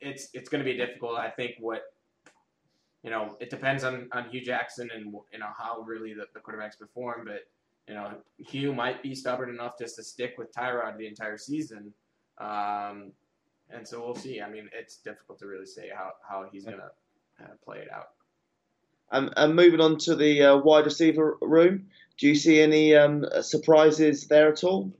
[0.00, 1.18] it's it's going to be difficult.
[1.18, 1.82] I think what
[3.02, 6.40] you know it depends on, on Hue Jackson and you know how really the, the
[6.40, 7.24] quarterbacks perform.
[7.26, 7.46] But
[7.86, 11.92] you know Hue might be stubborn enough just to stick with Tyrod the entire season.
[12.38, 13.12] Um,
[13.70, 14.40] and so we'll see.
[14.40, 17.92] I mean, it's difficult to really say how, how he's going to uh, play it
[17.92, 18.10] out.
[19.10, 21.86] And, and moving on to the uh, wide receiver room,
[22.18, 24.92] do you see any um, surprises there at all,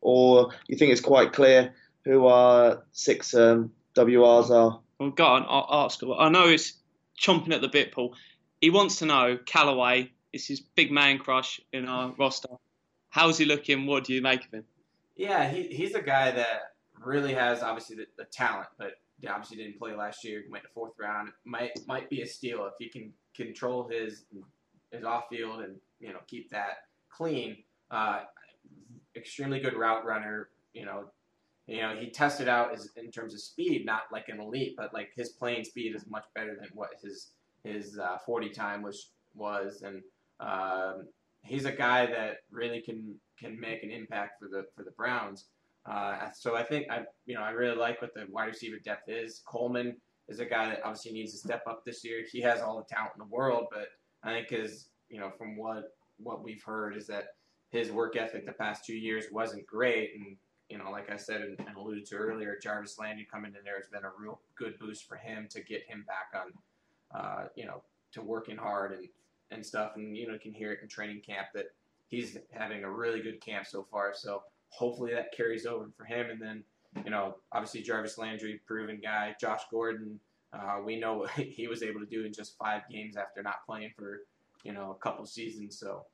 [0.00, 4.80] or you think it's quite clear who our six um, WRs are?
[4.98, 6.00] Well, go on, I'll ask.
[6.02, 6.74] I know it's
[7.20, 8.14] chomping at the bit, Paul.
[8.60, 12.48] He wants to know Callaway It's his big man crush in our roster.
[13.10, 13.86] How's he looking?
[13.86, 14.64] What do you make of him?
[15.16, 16.72] Yeah, he, he's a guy that
[17.04, 20.42] really has obviously the, the talent, but he obviously didn't play last year.
[20.50, 21.28] Went to fourth round.
[21.44, 24.24] Might might be a steal if he can control his
[24.90, 27.56] his off field and you know keep that clean.
[27.90, 28.20] Uh,
[29.16, 30.48] extremely good route runner.
[30.72, 31.04] You know,
[31.66, 34.92] you know he tested out his, in terms of speed, not like an elite, but
[34.92, 37.30] like his playing speed is much better than what his
[37.62, 40.02] his uh, 40 time was was, and
[40.40, 41.06] um,
[41.42, 45.46] he's a guy that really can can make an impact for the for the Browns.
[45.86, 49.08] Uh, so I think I you know I really like what the wide receiver depth
[49.08, 49.42] is.
[49.46, 49.96] Coleman
[50.28, 52.24] is a guy that obviously needs to step up this year.
[52.30, 53.88] He has all the talent in the world, but
[54.22, 57.24] I think his you know from what what we've heard is that
[57.70, 60.36] his work ethic the past two years wasn't great, and
[60.68, 63.76] you know, like I said and, and alluded to earlier, Jarvis Landry coming in there
[63.76, 67.66] has been a real good boost for him to get him back on, uh, you
[67.66, 67.82] know,
[68.12, 69.08] to working hard and,
[69.50, 69.92] and stuff.
[69.96, 71.66] And, you know, can hear it in training camp that
[72.08, 74.12] he's having a really good camp so far.
[74.14, 76.30] So hopefully that carries over for him.
[76.30, 76.64] And then,
[77.04, 79.34] you know, obviously Jarvis Landry, proven guy.
[79.40, 80.20] Josh Gordon,
[80.52, 83.64] uh, we know what he was able to do in just five games after not
[83.66, 84.20] playing for,
[84.62, 85.78] you know, a couple seasons.
[85.78, 86.04] So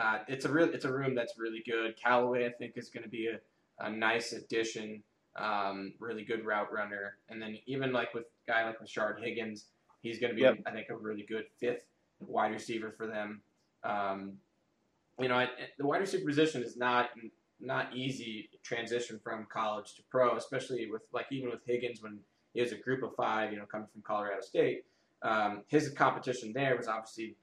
[0.00, 1.96] uh, it's a real, it's a room that's really good.
[2.02, 5.02] Callaway, I think, is going to be a, a nice addition.
[5.36, 7.16] Um, really good route runner.
[7.28, 9.66] And then even like with a guy like Rashard Higgins,
[10.02, 10.58] he's going to be, Yep.
[10.66, 11.84] I think, a really good fifth
[12.20, 13.40] wide receiver for them.
[13.84, 14.32] Um,
[15.18, 17.10] you know, it- the wide receiver position is not
[17.60, 22.18] not easy transition from college to pro, especially with like even with Higgins when
[22.54, 24.84] he was a group of five, you know, coming from Colorado State.
[25.22, 27.36] Um, his competition there was obviously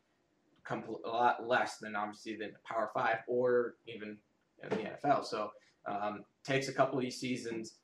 [0.70, 4.18] a lot less than obviously than the Power Five or even
[4.64, 5.26] in the NFL.
[5.26, 5.52] So
[5.86, 7.76] um, takes a couple of these seasons.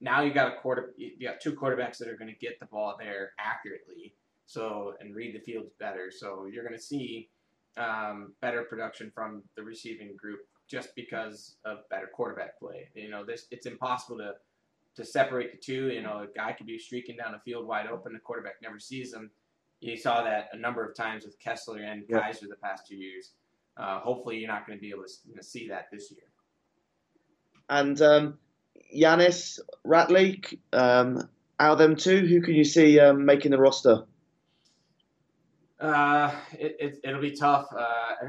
[0.00, 2.58] Now you got a quarter, you you got two quarterbacks that are going to get
[2.60, 4.14] the ball there accurately.
[4.46, 6.10] So and read the fields better.
[6.10, 7.30] So you're going to see
[7.76, 12.88] um, better production from the receiving group just because of better quarterback play.
[12.94, 14.34] You know, this it's impossible to
[14.96, 15.88] to separate the two.
[15.88, 18.78] You know, a guy could be streaking down the field wide open, the quarterback never
[18.78, 19.30] sees him.
[19.80, 22.22] You saw that a number of times with Kessler and Yep.
[22.22, 23.32] Kizer the past two years.
[23.76, 26.22] Uh, hopefully, you're not going to be able to you know, see that this year.
[27.68, 28.38] And um,
[28.94, 31.28] Janis, Ratley, um,
[31.60, 34.04] out of them two, who can you see um, making the roster?
[35.78, 37.66] Uh, it, it it'll be tough.
[37.70, 38.28] Uh,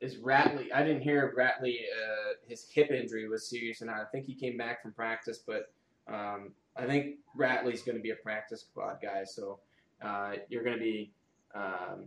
[0.00, 0.72] is, is Ratley?
[0.74, 1.76] I didn't hear Ratley.
[1.80, 5.38] Uh, his hip injury was serious, and I think he came back from practice.
[5.38, 5.70] But
[6.08, 9.24] um, I think Ratley's going to be a practice squad guy.
[9.24, 9.58] So
[10.02, 11.10] uh, you're going to be
[11.54, 12.04] um,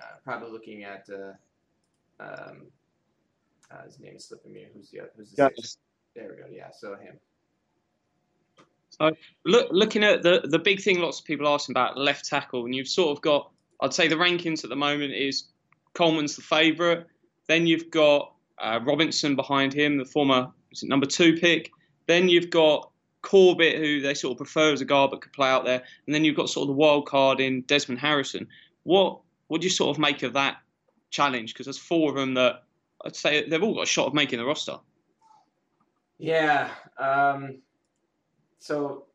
[0.00, 1.08] uh, probably looking at.
[1.08, 1.32] Uh,
[2.20, 2.62] um,
[3.70, 4.66] uh, his name is slipping me.
[4.74, 5.78] Who's the who's the sixth?
[6.14, 6.48] There we go.
[6.50, 7.18] Yeah, so him.
[9.44, 12.74] Look, looking at the the big thing, lots of people asking about left tackle, and
[12.74, 13.50] you've sort of got.
[13.80, 15.44] I'd say the rankings at the moment is
[15.94, 17.06] Coleman's the favourite.
[17.48, 20.50] Then you've got uh, Robinson behind him, the former
[20.82, 21.70] number two pick.
[22.06, 22.90] Then you've got
[23.22, 25.82] Corbett, who they sort of prefer as a guard but could play out there.
[26.06, 28.46] And then you've got sort of the wild card in Desmond Harrison.
[28.82, 30.58] What what do you sort of make of that
[31.10, 31.52] challenge?
[31.52, 32.64] Because there's four of them that
[33.04, 34.78] I'd say they've all got a shot of making the roster.
[36.18, 36.70] Yeah.
[36.98, 37.58] Um,
[38.58, 39.06] so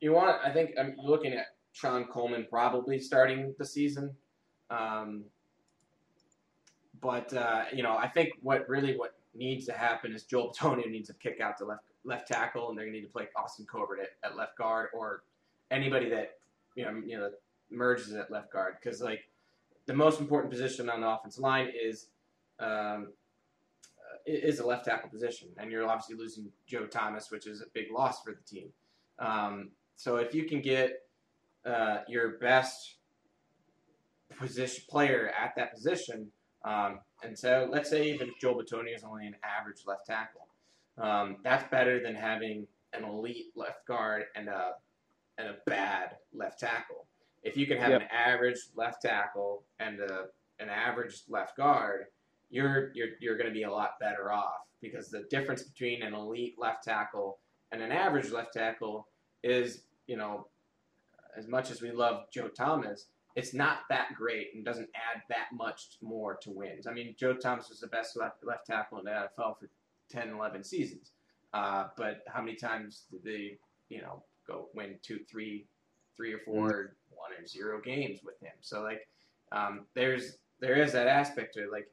[0.00, 0.40] you want?
[0.44, 4.14] I think I'm looking at Shon Coleman probably starting the season.
[4.70, 5.24] Um,
[7.00, 10.90] but uh, you know, I think what really what needs to happen is Joel Bitonio
[10.90, 13.28] needs to kick out to left left tackle, and they're going to need to play
[13.36, 15.22] Austin Corbett at, at left guard or
[15.70, 16.38] anybody that
[16.74, 17.30] you know you know
[17.70, 19.20] merges at left guard because like
[19.86, 22.06] the most important position on the offensive line is
[22.58, 23.08] um,
[24.26, 27.86] is a left tackle position, and you're obviously losing Joe Thomas, which is a big
[27.92, 28.68] loss for the team.
[29.18, 31.02] Um, so if you can get
[31.64, 32.96] uh, your best
[34.38, 36.30] position player at that position,
[36.64, 40.46] um, and so let's say even if Joel Bitonio is only an average left tackle,
[40.98, 44.72] um, that's better than having an elite left guard and a
[45.38, 47.06] and a bad left tackle.
[47.42, 48.02] If you can have Yep.
[48.02, 50.26] an average left tackle and a,
[50.58, 52.06] an average left guard,
[52.50, 56.14] you're you're you're going to be a lot better off because the difference between an
[56.14, 57.38] elite left tackle
[57.72, 59.06] and an average left tackle
[59.42, 60.48] is, you know,
[61.36, 65.46] as much as we love Joe Thomas, it's not that great and doesn't add that
[65.52, 66.86] much more to wins.
[66.86, 69.68] I mean, Joe Thomas was the best left, left tackle in the NFL for
[70.10, 71.12] 10, 11 seasons.
[71.52, 75.66] Uh, but how many times did they, you know, go win two, three,
[76.16, 78.52] three or four, one or zero games with him?
[78.60, 79.06] So like,
[79.52, 81.72] um, there's there is that aspect to it.
[81.72, 81.88] Like,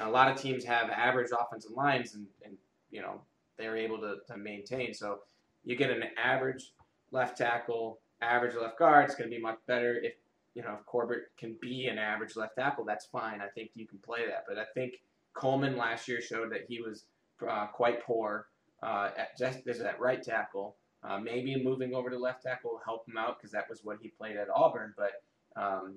[0.00, 2.56] a lot of teams have average offensive lines, and, and
[2.90, 3.20] you know
[3.58, 4.94] they're able to, to maintain.
[4.94, 5.18] So
[5.64, 6.72] you get an average
[7.10, 9.04] left tackle, average left guard.
[9.04, 10.14] It's going to be much better if
[10.54, 12.84] you know if Corbett can be an average left tackle.
[12.84, 13.40] That's fine.
[13.40, 14.44] I think you can play that.
[14.48, 14.94] But I think
[15.34, 17.04] Coleman last year showed that he was
[17.48, 18.46] uh, quite poor
[18.82, 20.76] uh, at just as that right tackle.
[21.04, 23.98] Uh, maybe moving over to left tackle will help him out because that was what
[24.00, 24.94] he played at Auburn.
[24.96, 25.22] But
[25.60, 25.94] um,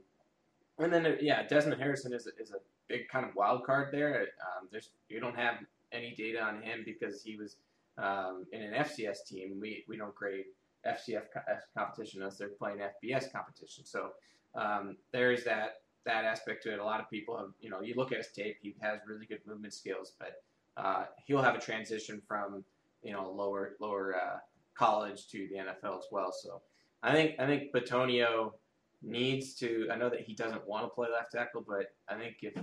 [0.80, 3.90] and then uh, yeah, Desmond Harrison is a, is a big kind of wild card
[3.92, 4.28] there.
[4.42, 5.58] Um, there's you don't have
[5.92, 7.58] any data on him because he was
[7.98, 9.58] um, in an FCS team.
[9.60, 10.46] We we don't grade
[10.86, 13.86] FCS co- F competition as they're playing FBS competition.
[13.86, 14.10] So
[14.56, 16.80] um, there is that that aspect to it.
[16.80, 18.58] A lot of people have you know you look at his tape.
[18.62, 20.44] He has really good movement skills, but
[20.78, 22.64] uh, he'll have a transition from
[23.04, 24.38] you know lower lower uh,
[24.78, 26.32] college to the NFL as well.
[26.32, 26.62] So
[27.04, 28.54] I think I think Bitonio
[29.02, 29.88] needs to.
[29.92, 32.54] I know that he doesn't want to play left tackle, but I think if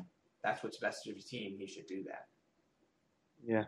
[0.43, 2.27] that's what's best for his team, he should do that.
[3.45, 3.65] Yeah.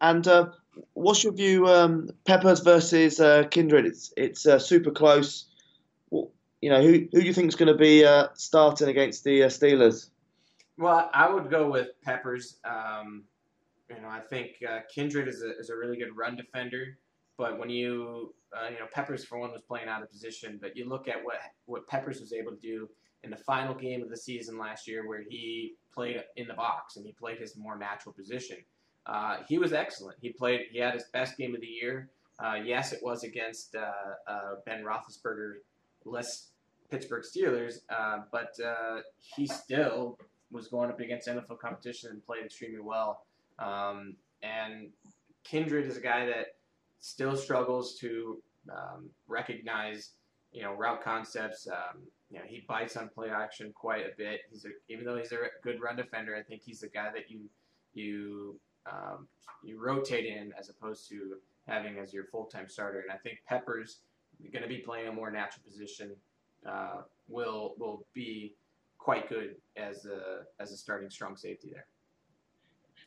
[0.00, 0.50] And uh,
[0.92, 3.86] what's your view, um, Peppers versus uh, Kindred?
[3.86, 5.46] It's it's uh, super close.
[6.66, 9.44] You know, who who do you think is going to be uh, starting against the
[9.44, 10.10] uh, Steelers?
[10.76, 12.56] Well, I would go with Peppers.
[12.64, 13.22] Um,
[13.88, 16.98] you know, I think uh, Kindred is a, is a really good run defender,
[17.38, 20.76] but when you uh, you know Peppers for one was playing out of position, but
[20.76, 22.88] you look at what what Peppers was able to do
[23.22, 26.96] in the final game of the season last year, where he played in the box
[26.96, 28.56] and he played his more natural position.
[29.06, 30.18] Uh, he was excellent.
[30.20, 30.62] He played.
[30.72, 32.08] He had his best game of the year.
[32.40, 33.76] Uh, yes, it was against
[34.66, 35.58] Ben Roethlisberger,
[36.04, 36.48] less
[36.90, 40.18] Pittsburgh Steelers, uh, but uh, he still
[40.50, 43.24] was going up against NFL competition and played extremely well.
[43.58, 44.88] Um, and
[45.44, 46.56] Kindred is a guy that
[46.98, 50.10] still struggles to um, recognize,
[50.52, 51.66] you know, route concepts.
[51.66, 54.40] Um, you know, he bites on play action quite a bit.
[54.50, 57.30] He's a, even though he's a good run defender, I think he's the guy that
[57.30, 57.48] you
[57.94, 58.58] you
[58.90, 59.26] um,
[59.62, 63.00] you rotate in as opposed to having as your full time starter.
[63.00, 64.00] And I think Peppers
[64.52, 66.14] going to be playing a more natural position.
[66.68, 68.54] Uh, will will be
[68.98, 71.86] quite good as a as a starting strong safety there.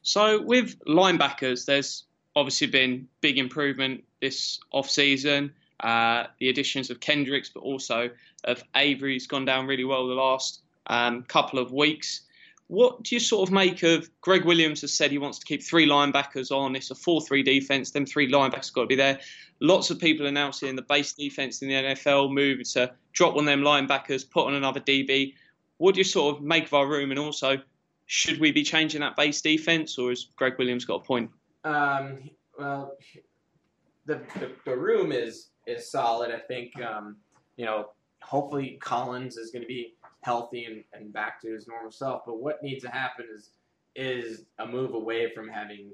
[0.02, 5.54] So with linebackers, there's obviously been big improvement this off season.
[5.80, 8.10] Uh, the additions of Kendricks, but also
[8.44, 12.22] of Avery's gone down really well the last um, couple of weeks.
[12.70, 15.64] What do you sort of make of Gregg Williams has said he wants to keep
[15.64, 16.76] three linebackers on.
[16.76, 17.90] It's a 4 3 defense.
[17.90, 19.20] Them three linebackers got to be there.
[19.60, 23.36] Lots of people are now seeing the base defense in the NFL move to drop
[23.36, 25.34] of them linebackers, put on another DB.
[25.78, 27.10] What do you sort of make of our room?
[27.10, 27.58] And also,
[28.06, 31.32] should we be changing that base defense, or has Gregg Williams got a point?
[31.64, 32.30] Um,
[32.60, 32.98] well,
[34.06, 36.30] the, the, the room is is solid.
[36.30, 37.18] I think um,
[37.58, 37.90] you know
[38.22, 42.24] hopefully Collins is going to be healthy and, and back to his normal self.
[42.26, 43.52] But what needs to happen is
[43.96, 45.92] is a move away from having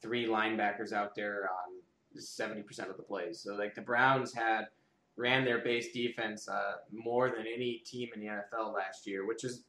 [0.00, 3.40] three linebackers out there on seventy percent of the plays.
[3.40, 4.68] So like the Browns had
[5.16, 9.44] ran their base defense uh, more than any team in the NFL last year, which
[9.44, 9.64] is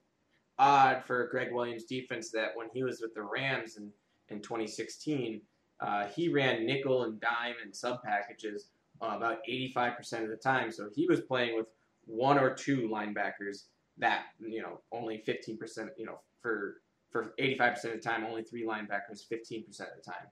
[0.57, 2.31] odd for Gregg Williams' defense.
[2.31, 3.91] That when he was with the Rams in
[4.29, 5.41] in 2016,
[5.79, 8.69] uh, he ran nickel and dime and sub packages
[9.01, 10.71] uh, about 85% of the time.
[10.71, 11.67] So he was playing with
[12.05, 13.65] one or two linebackers
[13.97, 16.81] that you know only 15% you know for
[17.11, 20.27] for 85% of the time only three linebackers 15% of the time.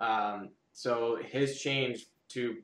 [0.00, 2.56] Um, so his change to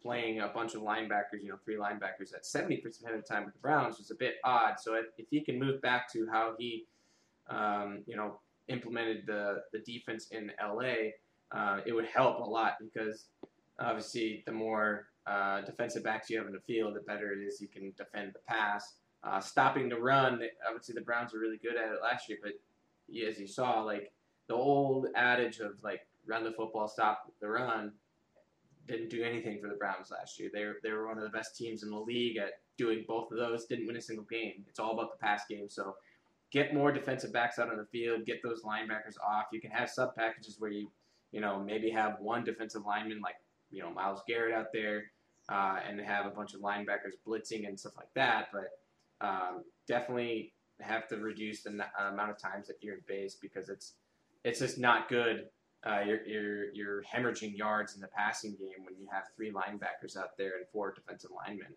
[0.00, 3.54] playing a bunch of linebackers you know three linebackers at 70% of the time with
[3.54, 4.74] the browns was a bit odd.
[4.78, 6.86] So if, if he can move back to how he
[7.48, 8.38] um, you know
[8.68, 10.82] implemented the the defense in la
[11.52, 13.26] uh, it would help a lot because
[13.78, 17.60] obviously the more uh, defensive backs you have in the field the better it is
[17.60, 18.94] you can defend the pass
[19.26, 22.52] uh, stopping the run, obviously the Browns were really good at it last year, but
[23.28, 24.12] as you saw, like
[24.48, 27.92] the old adage of like run the football, stop the run,
[28.86, 30.50] didn't do anything for the Browns last year.
[30.52, 33.30] They were, they were one of the best teams in the league at doing both
[33.32, 33.66] of those.
[33.66, 34.64] Didn't win a single game.
[34.68, 35.68] It's all about the pass game.
[35.68, 35.96] So
[36.52, 38.24] get more defensive backs out on the field.
[38.26, 39.46] Get those linebackers off.
[39.52, 40.90] You can have sub packages where you
[41.32, 43.34] you know maybe have one defensive lineman like
[43.70, 45.10] you know Myles Garrett out there,
[45.48, 48.48] uh, and have a bunch of linebackers blitzing and stuff like that.
[48.52, 48.68] But
[49.20, 53.68] um, definitely have to reduce the uh, amount of times that you're in base because
[53.68, 53.94] it's
[54.44, 55.46] it's just not good.
[55.84, 60.16] Uh, you're, you're, you're hemorrhaging yards in the passing game when you have three linebackers
[60.16, 61.68] out there and four defensive linemen.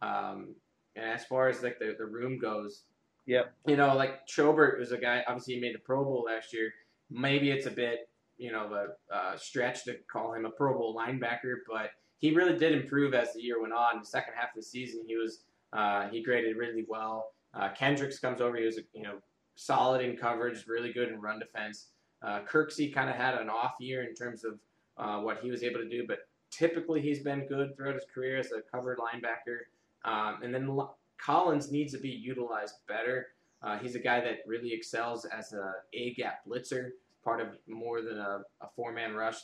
[0.00, 0.54] Um,
[0.96, 2.84] and as far as like the, the room goes,
[3.26, 3.52] Yep.
[3.66, 5.22] you know, like Schobert was a guy.
[5.26, 6.72] Obviously, he made the Pro Bowl last year.
[7.10, 8.72] Maybe it's a bit, you know,
[9.12, 13.14] a, a stretch to call him a Pro Bowl linebacker, but he really did improve
[13.14, 13.94] as the year went on.
[13.94, 17.32] In the second half of the season, he was uh, he graded really well.
[17.54, 18.56] Uh, Kendricks comes over.
[18.56, 19.18] He was you know
[19.54, 21.88] solid in coverage, really good in run defense.
[22.22, 24.58] Uh, Kirksey kind of had an off year in terms of
[24.98, 26.18] uh, what he was able to do, but
[26.50, 29.60] typically he's been good throughout his career as a covered linebacker.
[30.04, 30.78] Um, and then
[31.18, 33.28] Collins needs to be utilized better.
[33.62, 36.90] Uh, he's a guy that really excels as a A gap blitzer,
[37.24, 39.36] part of more than a, a four man rush.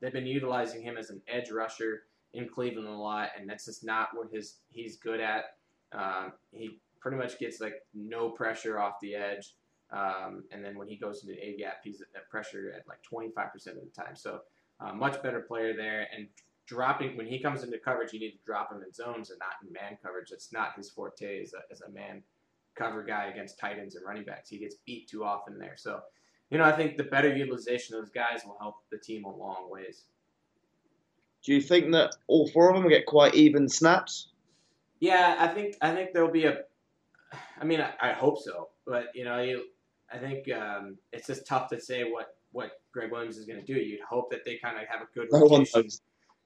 [0.00, 2.04] They've been utilizing him as an edge rusher
[2.34, 5.56] in Cleveland a lot, and that's just not what his he's good at.
[5.92, 9.54] Um, he pretty much gets like no pressure off the edge.
[9.90, 13.52] Um, and then when he goes into A gap, he's at pressure at like 25%
[13.68, 14.16] of the time.
[14.16, 14.40] So
[14.80, 16.06] uh, much better player there.
[16.16, 16.28] And
[16.66, 19.66] dropping when he comes into coverage, you need to drop him in zones and not
[19.66, 20.30] in man coverage.
[20.30, 22.22] It's not his forte as a, as a man
[22.74, 24.48] cover guy against tight ends and running backs.
[24.48, 25.74] He gets beat too often there.
[25.76, 26.00] So,
[26.50, 29.34] you know, I think the better utilization of those guys will help the team a
[29.34, 30.04] long ways.
[31.44, 34.28] Do you think that all four of them get quite even snaps?
[35.02, 36.58] Yeah, I think I think there'll be a.
[37.60, 39.64] I mean, I, I hope so, but you know, you,
[40.12, 43.66] I think um, it's just tough to say what what Gregg Williams is going to
[43.66, 43.80] do.
[43.80, 45.88] You'd hope that they kind of have a good rotation,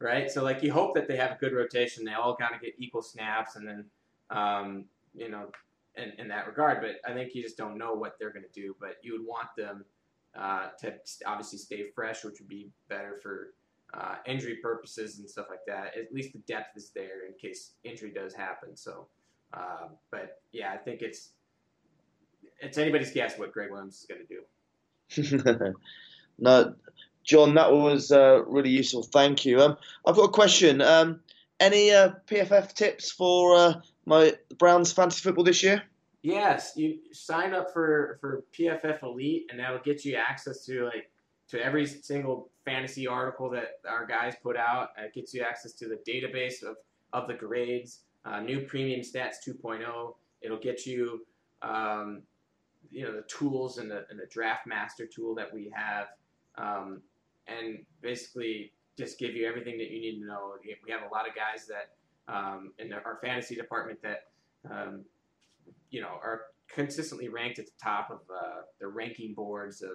[0.01, 0.31] right?
[0.31, 2.03] So like you hope that they have a good rotation.
[2.03, 3.85] They all kind of get equal snaps, and then
[4.31, 5.51] um, you know,
[5.97, 6.81] in, in that regard.
[6.81, 8.75] But I think you just don't know what they're going to do.
[8.81, 9.85] But you would want them
[10.35, 10.95] uh, to
[11.27, 13.49] obviously stay fresh, which would be better for
[13.95, 15.97] uh, injury purposes and stuff like that.
[15.97, 18.77] At least the depth is there in case injury does happen.
[18.77, 19.07] So,
[19.53, 21.31] uh, but yeah, I think it's
[22.61, 25.75] it's anybody's guess what Gregg Williams is going to do.
[26.39, 26.75] no,
[27.25, 29.03] John, that was uh, really useful.
[29.03, 29.61] Thank you.
[29.61, 29.77] Um,
[30.07, 30.81] I've got a question.
[30.81, 31.21] Um,
[31.61, 33.75] any uh, PFF tips for uh,
[34.05, 35.83] my Browns fantasy football this year?
[36.23, 41.11] Yes, you sign up for for PFF Elite, and that'll get you access to like
[41.49, 44.91] to every single fantasy article that our guys put out.
[44.99, 46.77] It gets you access to the database of
[47.13, 50.15] of the grades, uh, new Premium Stats 2.0.
[50.43, 51.25] It'll get you,
[51.63, 52.23] um,
[52.91, 56.09] you know, the tools and the and the Draft Master tool that we have,
[56.59, 57.01] um,
[57.47, 60.55] and basically just give you everything that you need to know.
[60.63, 61.95] We have a lot of guys that
[62.33, 64.25] um, in our fantasy department that
[64.71, 65.05] um,
[65.91, 69.93] you know are consistently ranked at the top of uh, the ranking boards of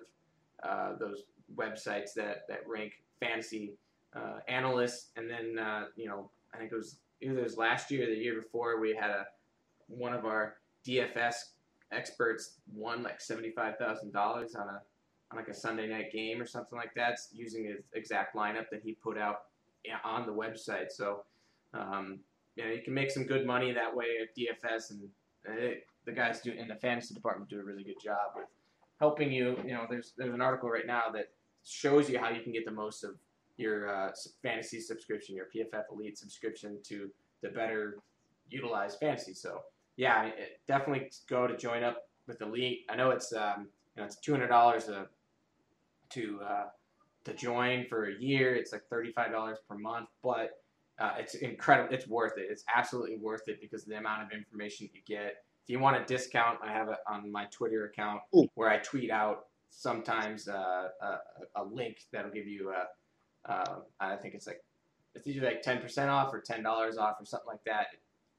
[0.63, 1.23] uh, those
[1.55, 3.73] websites that, that rank fantasy
[4.15, 5.09] uh, analysts.
[5.15, 8.07] And then uh, you know I think it was either it was last year or
[8.07, 9.25] the year before we had a
[9.87, 10.55] one of our
[10.87, 11.35] DFS
[11.91, 14.81] experts won like seventy five thousand dollars on a
[15.31, 18.81] on like a Sunday night game or something like that, using his exact lineup that
[18.83, 19.43] he put out
[20.03, 20.91] on the website.
[20.91, 21.23] So,
[21.73, 22.19] um,
[22.55, 25.09] you know, you can make some good money that way at DFS, and
[25.45, 28.47] it, the guys do in the fantasy department do a really good job with
[28.99, 29.57] helping you.
[29.65, 31.29] You know, there's there's an article right now that
[31.63, 33.15] shows you how you can get the most of
[33.57, 37.09] your uh, fantasy subscription, your PFF Elite subscription, to
[37.41, 37.97] the better
[38.49, 39.33] utilize fantasy.
[39.33, 39.61] So,
[39.97, 42.85] yeah, it, definitely go to join up with the Elite.
[42.89, 45.07] I know it's um, you know it's two hundred dollars a
[46.11, 46.65] to uh,
[47.25, 48.55] to join for a year.
[48.55, 50.61] It's like thirty five dollars per month, but
[50.99, 51.93] uh, it's incredible.
[51.93, 52.47] It's worth it.
[52.49, 55.43] It's absolutely worth it because of the amount of information you get.
[55.63, 58.47] If you want a discount, I have it on my Twitter account Ooh.
[58.55, 61.17] where I tweet out sometimes uh, a,
[61.55, 63.51] a link that'll give you a.
[63.51, 64.63] Uh, I think it's like
[65.15, 67.87] it's either like ten percent off or ten dollars off or something like that.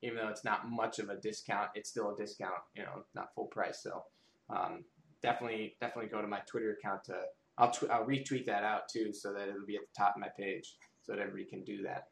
[0.02, 2.54] Even though it's not much of a discount, it's still a discount.
[2.76, 3.82] You know, not full price.
[3.82, 4.04] So
[4.48, 4.84] um,
[5.22, 7.14] definitely, definitely go to my Twitter account to
[7.58, 10.20] I'll, tw- I'll retweet that out too so that it'll be at the top of
[10.20, 12.08] my page so that everybody can do that.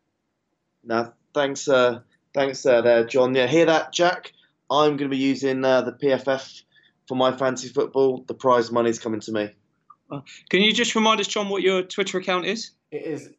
[0.84, 2.00] No, thanks, uh,
[2.34, 3.34] thanks uh, there, John.
[3.34, 4.32] Yeah, hear that, Jack?
[4.70, 6.62] I'm going to be using uh, the PFF
[7.10, 8.24] for my fantasy football.
[8.28, 9.50] The prize money's coming to me.
[10.48, 12.70] Can you just remind us, John, what your Twitter account is?
[12.92, 13.30] It is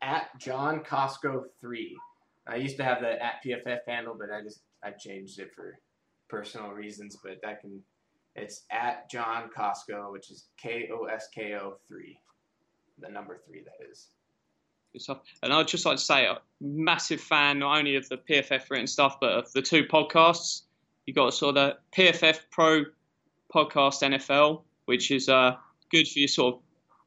[0.00, 1.98] at John Kosko three.
[2.46, 5.80] I used to have the at PFF handle, but I just I changed it for
[6.28, 7.18] personal reasons.
[7.20, 7.82] But that can
[8.36, 12.20] it's at John Kosko, which is K O S K O three,
[13.00, 14.06] the number three that is.
[14.92, 15.18] Good stuff.
[15.42, 18.86] And I'd just like to say, a massive fan not only of the PFF written
[18.86, 20.62] stuff, but of the two podcasts.
[21.06, 22.84] You got sort of PFF Pro
[23.56, 25.56] podcast NFL, which is uh,
[25.90, 26.60] good for your sort of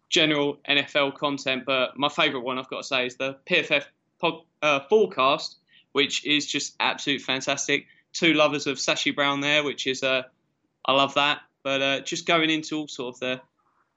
[0.09, 1.63] general NFL content.
[1.65, 3.83] But my favourite one, I've got to say, is the PFF
[4.19, 5.57] pod, uh, forecast,
[5.91, 7.85] which is just absolute fantastic.
[8.13, 10.23] Two lovers of Sashi Brown there, which is uh,
[10.85, 11.41] I love that.
[11.63, 13.41] But uh, just going into all sort of the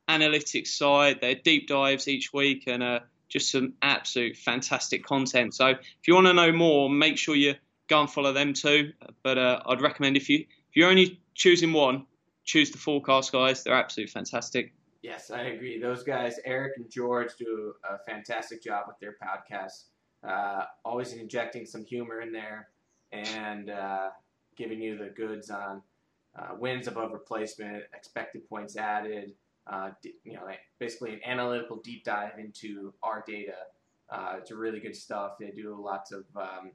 [0.09, 5.55] analytics side, their deep dives each week, and uh, just some absolute fantastic content.
[5.55, 7.55] So if you want to know more, make sure you
[7.89, 8.93] go and follow them too.
[9.23, 12.07] But uh, I'd recommend if you if you're only choosing one,
[12.45, 13.63] choose the forecast guys.
[13.63, 14.73] They're absolutely fantastic.
[15.03, 15.81] Yes, I agree.
[15.81, 19.85] Those guys, Eric and George, do a fantastic job with their podcast.
[20.23, 22.69] Uh, always injecting some humor in there
[23.11, 24.11] and uh,
[24.57, 25.83] giving you the goods on
[26.39, 29.35] uh, wins above replacement, expected points added.
[29.67, 29.91] Uh,
[30.25, 30.43] you know,
[30.79, 33.55] basically an analytical deep dive into our data.
[34.11, 35.33] Uh, it's really good stuff.
[35.39, 36.73] They do lots of um,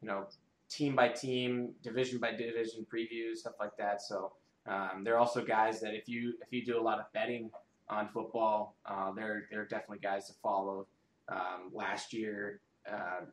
[0.00, 0.26] you know
[0.68, 4.02] team by team, division by division previews, stuff like that.
[4.02, 4.32] So
[4.68, 7.50] um, they're also guys that if you if you do a lot of betting
[7.88, 10.86] on football, uh, they're they're definitely guys to follow.
[11.28, 12.60] Um, last year,
[12.90, 13.26] uh,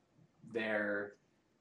[0.52, 1.14] their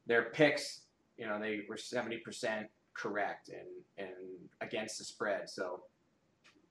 [0.07, 0.83] their picks,
[1.17, 3.69] you know, they were seventy percent correct and
[3.99, 4.15] and
[4.61, 5.49] against the spread.
[5.49, 5.83] So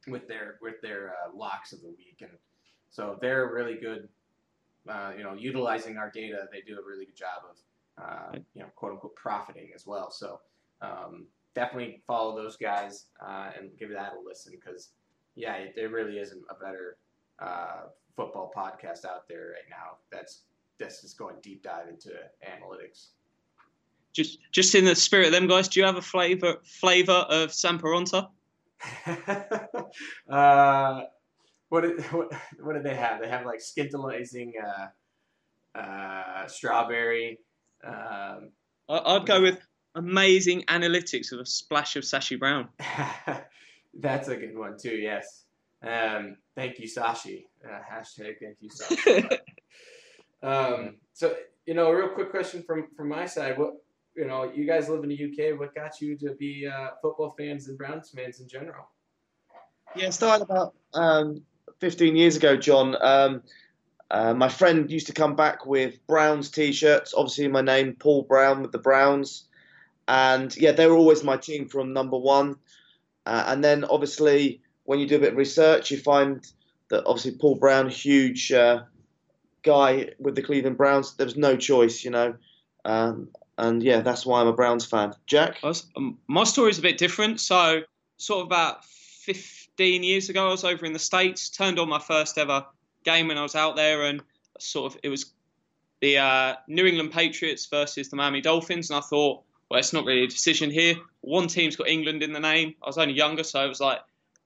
[0.07, 2.31] with their with their uh, locks of the week, and
[2.89, 4.07] so they're really good.
[4.89, 8.61] Uh, you know, utilizing our data, they do a really good job of uh, you
[8.61, 10.09] know quote unquote profiting as well.
[10.11, 10.39] So
[10.81, 14.89] um, definitely follow those guys uh, and give that a listen because
[15.35, 16.97] yeah, it, there really isn't a better
[17.39, 17.83] uh,
[18.15, 19.97] football podcast out there right now.
[20.11, 20.43] That's
[20.79, 22.09] that's just going deep dive into
[22.43, 23.09] analytics.
[24.13, 27.49] Just just in the spirit of them guys, do you have a flavour flavour of
[27.51, 28.29] Samparanta?
[30.29, 31.01] uh,
[31.69, 33.21] What did what, what did they have?
[33.21, 37.39] They have like scintillizing uh, uh, strawberry.
[37.81, 38.51] Um,
[38.89, 39.65] I'd go with
[39.95, 42.69] amazing analytics with a splash of Sashi Brown.
[43.99, 44.95] that's a good one too.
[44.95, 45.43] Yes.
[45.83, 47.45] Um, thank you, Sashi.
[47.65, 49.39] Uh, hashtag thank you, Sashi.
[50.43, 51.35] um, so
[51.65, 53.57] you know, a real quick question from from my side.
[53.57, 53.75] What
[54.15, 55.59] you know, you guys live in the UK.
[55.59, 58.87] What got you to be uh, football fans and Browns fans in general?
[59.95, 61.43] Yeah, it started about um,
[61.79, 62.95] 15 years ago, John.
[63.01, 63.43] Um,
[64.09, 67.13] uh, my friend used to come back with Browns t-shirts.
[67.15, 69.45] Obviously, my name Paul Brown with the Browns,
[70.11, 72.57] and yeah, they were always my team from number one.
[73.25, 76.45] Uh, and then obviously, when you do a bit of research, you find
[76.89, 78.81] that obviously Paul Brown, huge uh,
[79.63, 81.15] guy with the Cleveland Browns.
[81.15, 82.35] There was no choice, you know.
[82.83, 85.13] Um, and yeah, that's why I'm a Browns fan.
[85.27, 85.59] Jack?
[85.95, 87.39] Um, my story is a bit different.
[87.39, 87.83] So,
[88.17, 91.99] sort of about 15 years ago, I was over in the States, turned on my
[91.99, 92.65] first ever
[93.05, 94.21] game when I was out there, and
[94.59, 95.31] sort of it was
[96.01, 98.89] the uh, New England Patriots versus the Miami Dolphins.
[98.89, 100.95] And I thought, well, it's not really a decision here.
[101.21, 102.75] One team's got England in the name.
[102.83, 103.99] I was only younger, so I was like,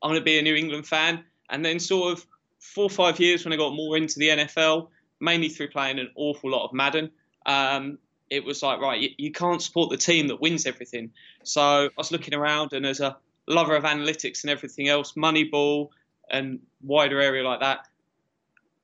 [0.03, 1.23] I'm going to be a New England fan.
[1.49, 2.28] And then, sort of
[2.59, 6.11] four or five years when I got more into the NFL, mainly through playing an
[6.15, 7.09] awful lot of Madden.
[7.47, 7.97] Um,
[8.30, 11.09] it was like, right, you, you, can't support the team that wins everything.
[11.41, 13.17] So I was looking around, and as a
[13.47, 15.89] lover of analytics and everything else, Moneyball
[16.30, 17.88] and wider area like that,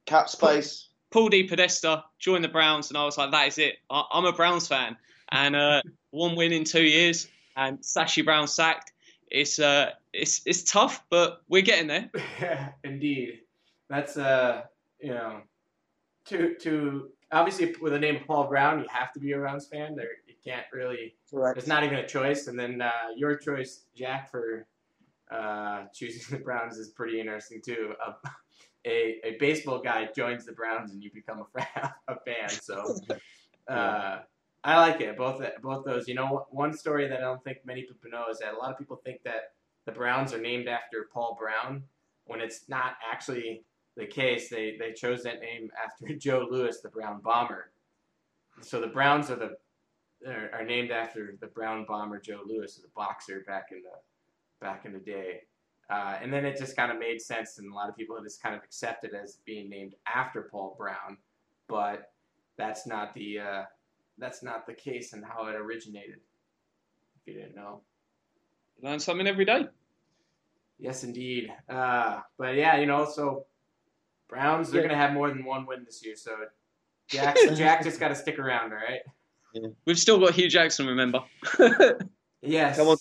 [0.08, 0.88] cap space.
[1.12, 3.76] Paul DePodesta joined the Browns, and I was like, that is it.
[3.92, 4.98] I, am a Browns fan,
[5.32, 8.92] and uh, one win in two years, and Sashi Brown sacked.
[9.30, 12.10] It's uh, it's it's tough, but we're getting there.
[12.40, 13.40] Yeah, indeed.
[13.90, 14.64] That's uh,
[15.00, 15.42] you know,
[16.26, 19.68] to to obviously with the name of Paul Brown, you have to be a Browns
[19.68, 19.96] fan.
[19.96, 21.16] There, you can't really.
[21.30, 21.58] Correct.
[21.58, 22.48] It's not even a choice.
[22.48, 24.68] And then uh, your choice, Jack, for
[25.32, 27.94] uh, choosing the Browns is pretty interesting too.
[28.06, 28.14] Uh,
[28.86, 32.50] a a baseball guy joins the Browns and you become a, fan, a fan.
[32.50, 32.96] So.
[33.68, 34.22] Uh,
[34.64, 35.18] I like it.
[35.18, 36.08] Both both those.
[36.08, 38.72] You know, one story that I don't think many people know is that a lot
[38.72, 39.54] of people think that
[39.86, 41.84] the Browns are named after Paul Brown
[42.26, 43.64] when it's not actually
[43.98, 47.72] the case, they, they chose that name after Joe Louis, the Brown Bomber.
[48.62, 49.58] So the Browns are the
[50.28, 54.86] are, are named after the Brown Bomber Joe Louis, the boxer back in the back
[54.86, 55.42] in the day.
[55.90, 58.42] Uh, and then it just kind of made sense, and a lot of people just
[58.42, 61.18] kind of accepted as being named after Paul Brown,
[61.68, 62.14] but
[62.58, 63.64] that's not the uh,
[64.22, 66.20] that's not the case and how it originated.
[67.20, 67.82] If you didn't know,
[68.78, 69.68] you learn something every day.
[70.80, 71.52] Yes, indeed.
[71.68, 73.46] Uh, but yeah, you know, so
[74.30, 74.88] Browns, they're yeah.
[74.88, 76.32] going to have more than one win this year, so
[77.10, 79.02] Jack, Jack just got to stick around, all right?
[79.54, 79.68] Yeah.
[79.86, 81.24] We've still got Hue Jackson, remember?
[82.42, 82.78] yes.
[82.78, 82.98] Come on.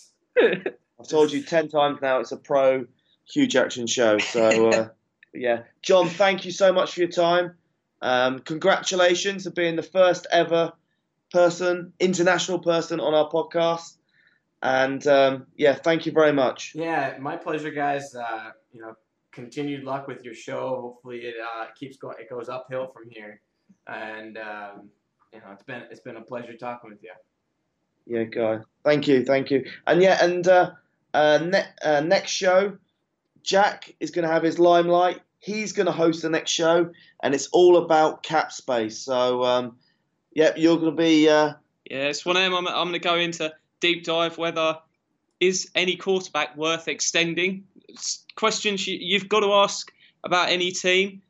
[0.99, 2.85] I've told you 10 times now it's a pro
[3.31, 4.17] Hue Jackson show.
[4.17, 4.87] So, uh,
[5.33, 5.61] yeah.
[5.81, 7.55] John, thank you so much for your time.
[8.01, 10.73] Um, congratulations for being the first ever
[11.31, 13.97] person, international person on our podcast.
[14.61, 16.73] And um, yeah, thank you very much.
[16.75, 18.13] Yeah, my pleasure, guys.
[18.13, 18.93] Uh, you know,
[19.31, 20.79] continued luck with your show.
[20.81, 22.17] Hopefully, it uh, keeps going.
[22.19, 23.41] It goes uphill from here,
[23.87, 24.89] and um,
[25.33, 27.11] you know, it's been it's been a pleasure talking with you.
[28.05, 28.59] Yeah, guy.
[28.83, 29.65] Thank you, thank you.
[29.87, 30.71] And yeah, and uh,
[31.13, 32.77] uh, ne- uh, next show,
[33.43, 35.21] Jack is going to have his limelight.
[35.39, 36.91] He's going to host the next show,
[37.23, 38.99] and it's all about cap space.
[38.99, 39.77] So, um,
[40.33, 41.29] yeah, you're going to be.
[41.29, 41.53] Uh,
[41.89, 42.53] yeah, it's one of them.
[42.53, 44.77] I'm, I'm going to go into deep dive whether
[45.39, 47.63] is any quarterback worth extending
[48.35, 49.91] questions you, have got to ask
[50.23, 51.21] about any team.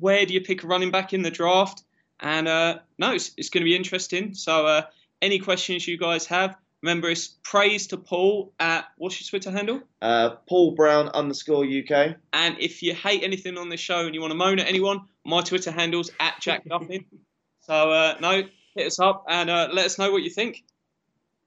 [0.00, 1.82] Where do you pick a running back in the draft?
[2.20, 4.34] And uh, no, it's, it's, going to be interesting.
[4.34, 4.82] So, uh,
[5.20, 9.80] any questions you guys have, remember it's praise to Paul at what's your Twitter handle?
[10.00, 12.16] Uh, Paul Brown underscore UK.
[12.32, 15.02] And if you hate anything on this show and you want to moan at anyone,
[15.24, 17.04] my Twitter handle's at Jack Duffin.
[17.72, 18.42] so, uh, no,
[18.74, 20.62] hit us up and uh, let us know what you think.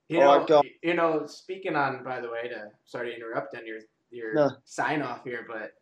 [0.08, 3.78] You know, you know, speaking on, by the way, to sorry to interrupt on your
[4.10, 4.50] your no.
[4.64, 5.74] sign off here, but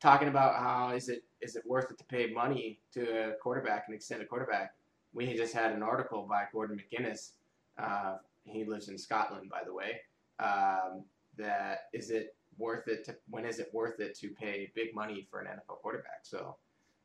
[0.00, 3.84] talking about how is it is it worth it to pay money to a quarterback
[3.86, 4.74] and extend a quarterback?
[5.14, 7.32] We just had an article by Gordon McGuinness.
[7.78, 10.00] Uh, he lives in Scotland, by the way.
[10.40, 11.04] Um,
[11.38, 15.26] that is it worth it to when is it worth it to pay big money
[15.30, 16.20] for an NFL quarterback?
[16.22, 16.56] So,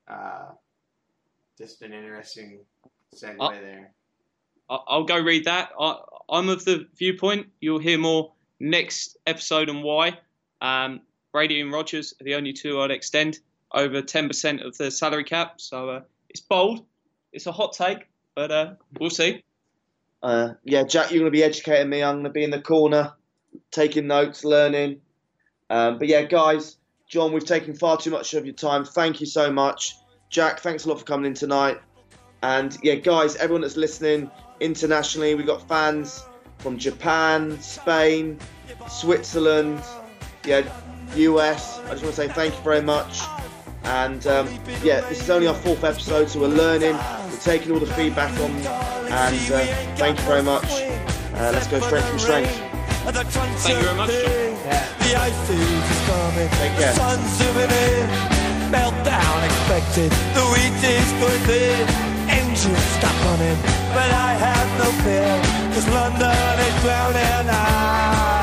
[0.07, 0.49] uh,
[1.57, 2.59] just an interesting
[3.15, 3.91] segue I'll, there.
[4.69, 5.71] I'll go read that.
[5.79, 5.97] I,
[6.29, 10.19] I'm of the viewpoint you'll hear more next episode and why.
[10.61, 11.01] Um,
[11.31, 13.39] Brady and Rodgers are the only two I'd extend
[13.73, 15.59] over 10% of the salary cap.
[15.59, 16.85] So uh, it's bold.
[17.31, 19.43] It's a hot take, but uh, we'll see.
[20.23, 22.03] Uh, yeah, Jack, you're going to be educating me.
[22.03, 23.13] I'm going to be in the corner,
[23.71, 25.01] taking notes, learning.
[25.69, 26.77] Um, but yeah, guys,
[27.07, 28.85] John, we've taken far too much of your time.
[28.85, 29.95] Thank you so much.
[30.29, 31.79] Jack, thanks a lot for coming in tonight.
[32.43, 36.23] And yeah, guys, everyone that's listening internationally, we've got fans
[36.59, 38.39] from Japan, Spain,
[38.89, 39.81] Switzerland,
[40.45, 40.67] yeah,
[41.15, 41.79] US.
[41.79, 43.21] I just want to say thank you very much.
[43.83, 44.47] And um,
[44.83, 48.31] yeah, this is only our fourth episode, so we're learning, we're taking all the feedback
[48.41, 49.65] on, and uh,
[49.95, 50.65] thank you very much.
[50.65, 52.51] Uh, let's go strength from strength.
[53.07, 54.47] Thank you very much, John.
[54.99, 56.49] The ice is coming.
[56.49, 56.91] Take care.
[56.91, 58.37] The sun's zooming in.
[58.71, 59.86] Meltdown expected.
[59.97, 61.09] The wheat is
[61.47, 61.87] thin.
[62.29, 63.57] Engines stop running.
[63.95, 65.73] But I have no fear.
[65.73, 67.49] Cause London is drowning.
[67.49, 68.36] I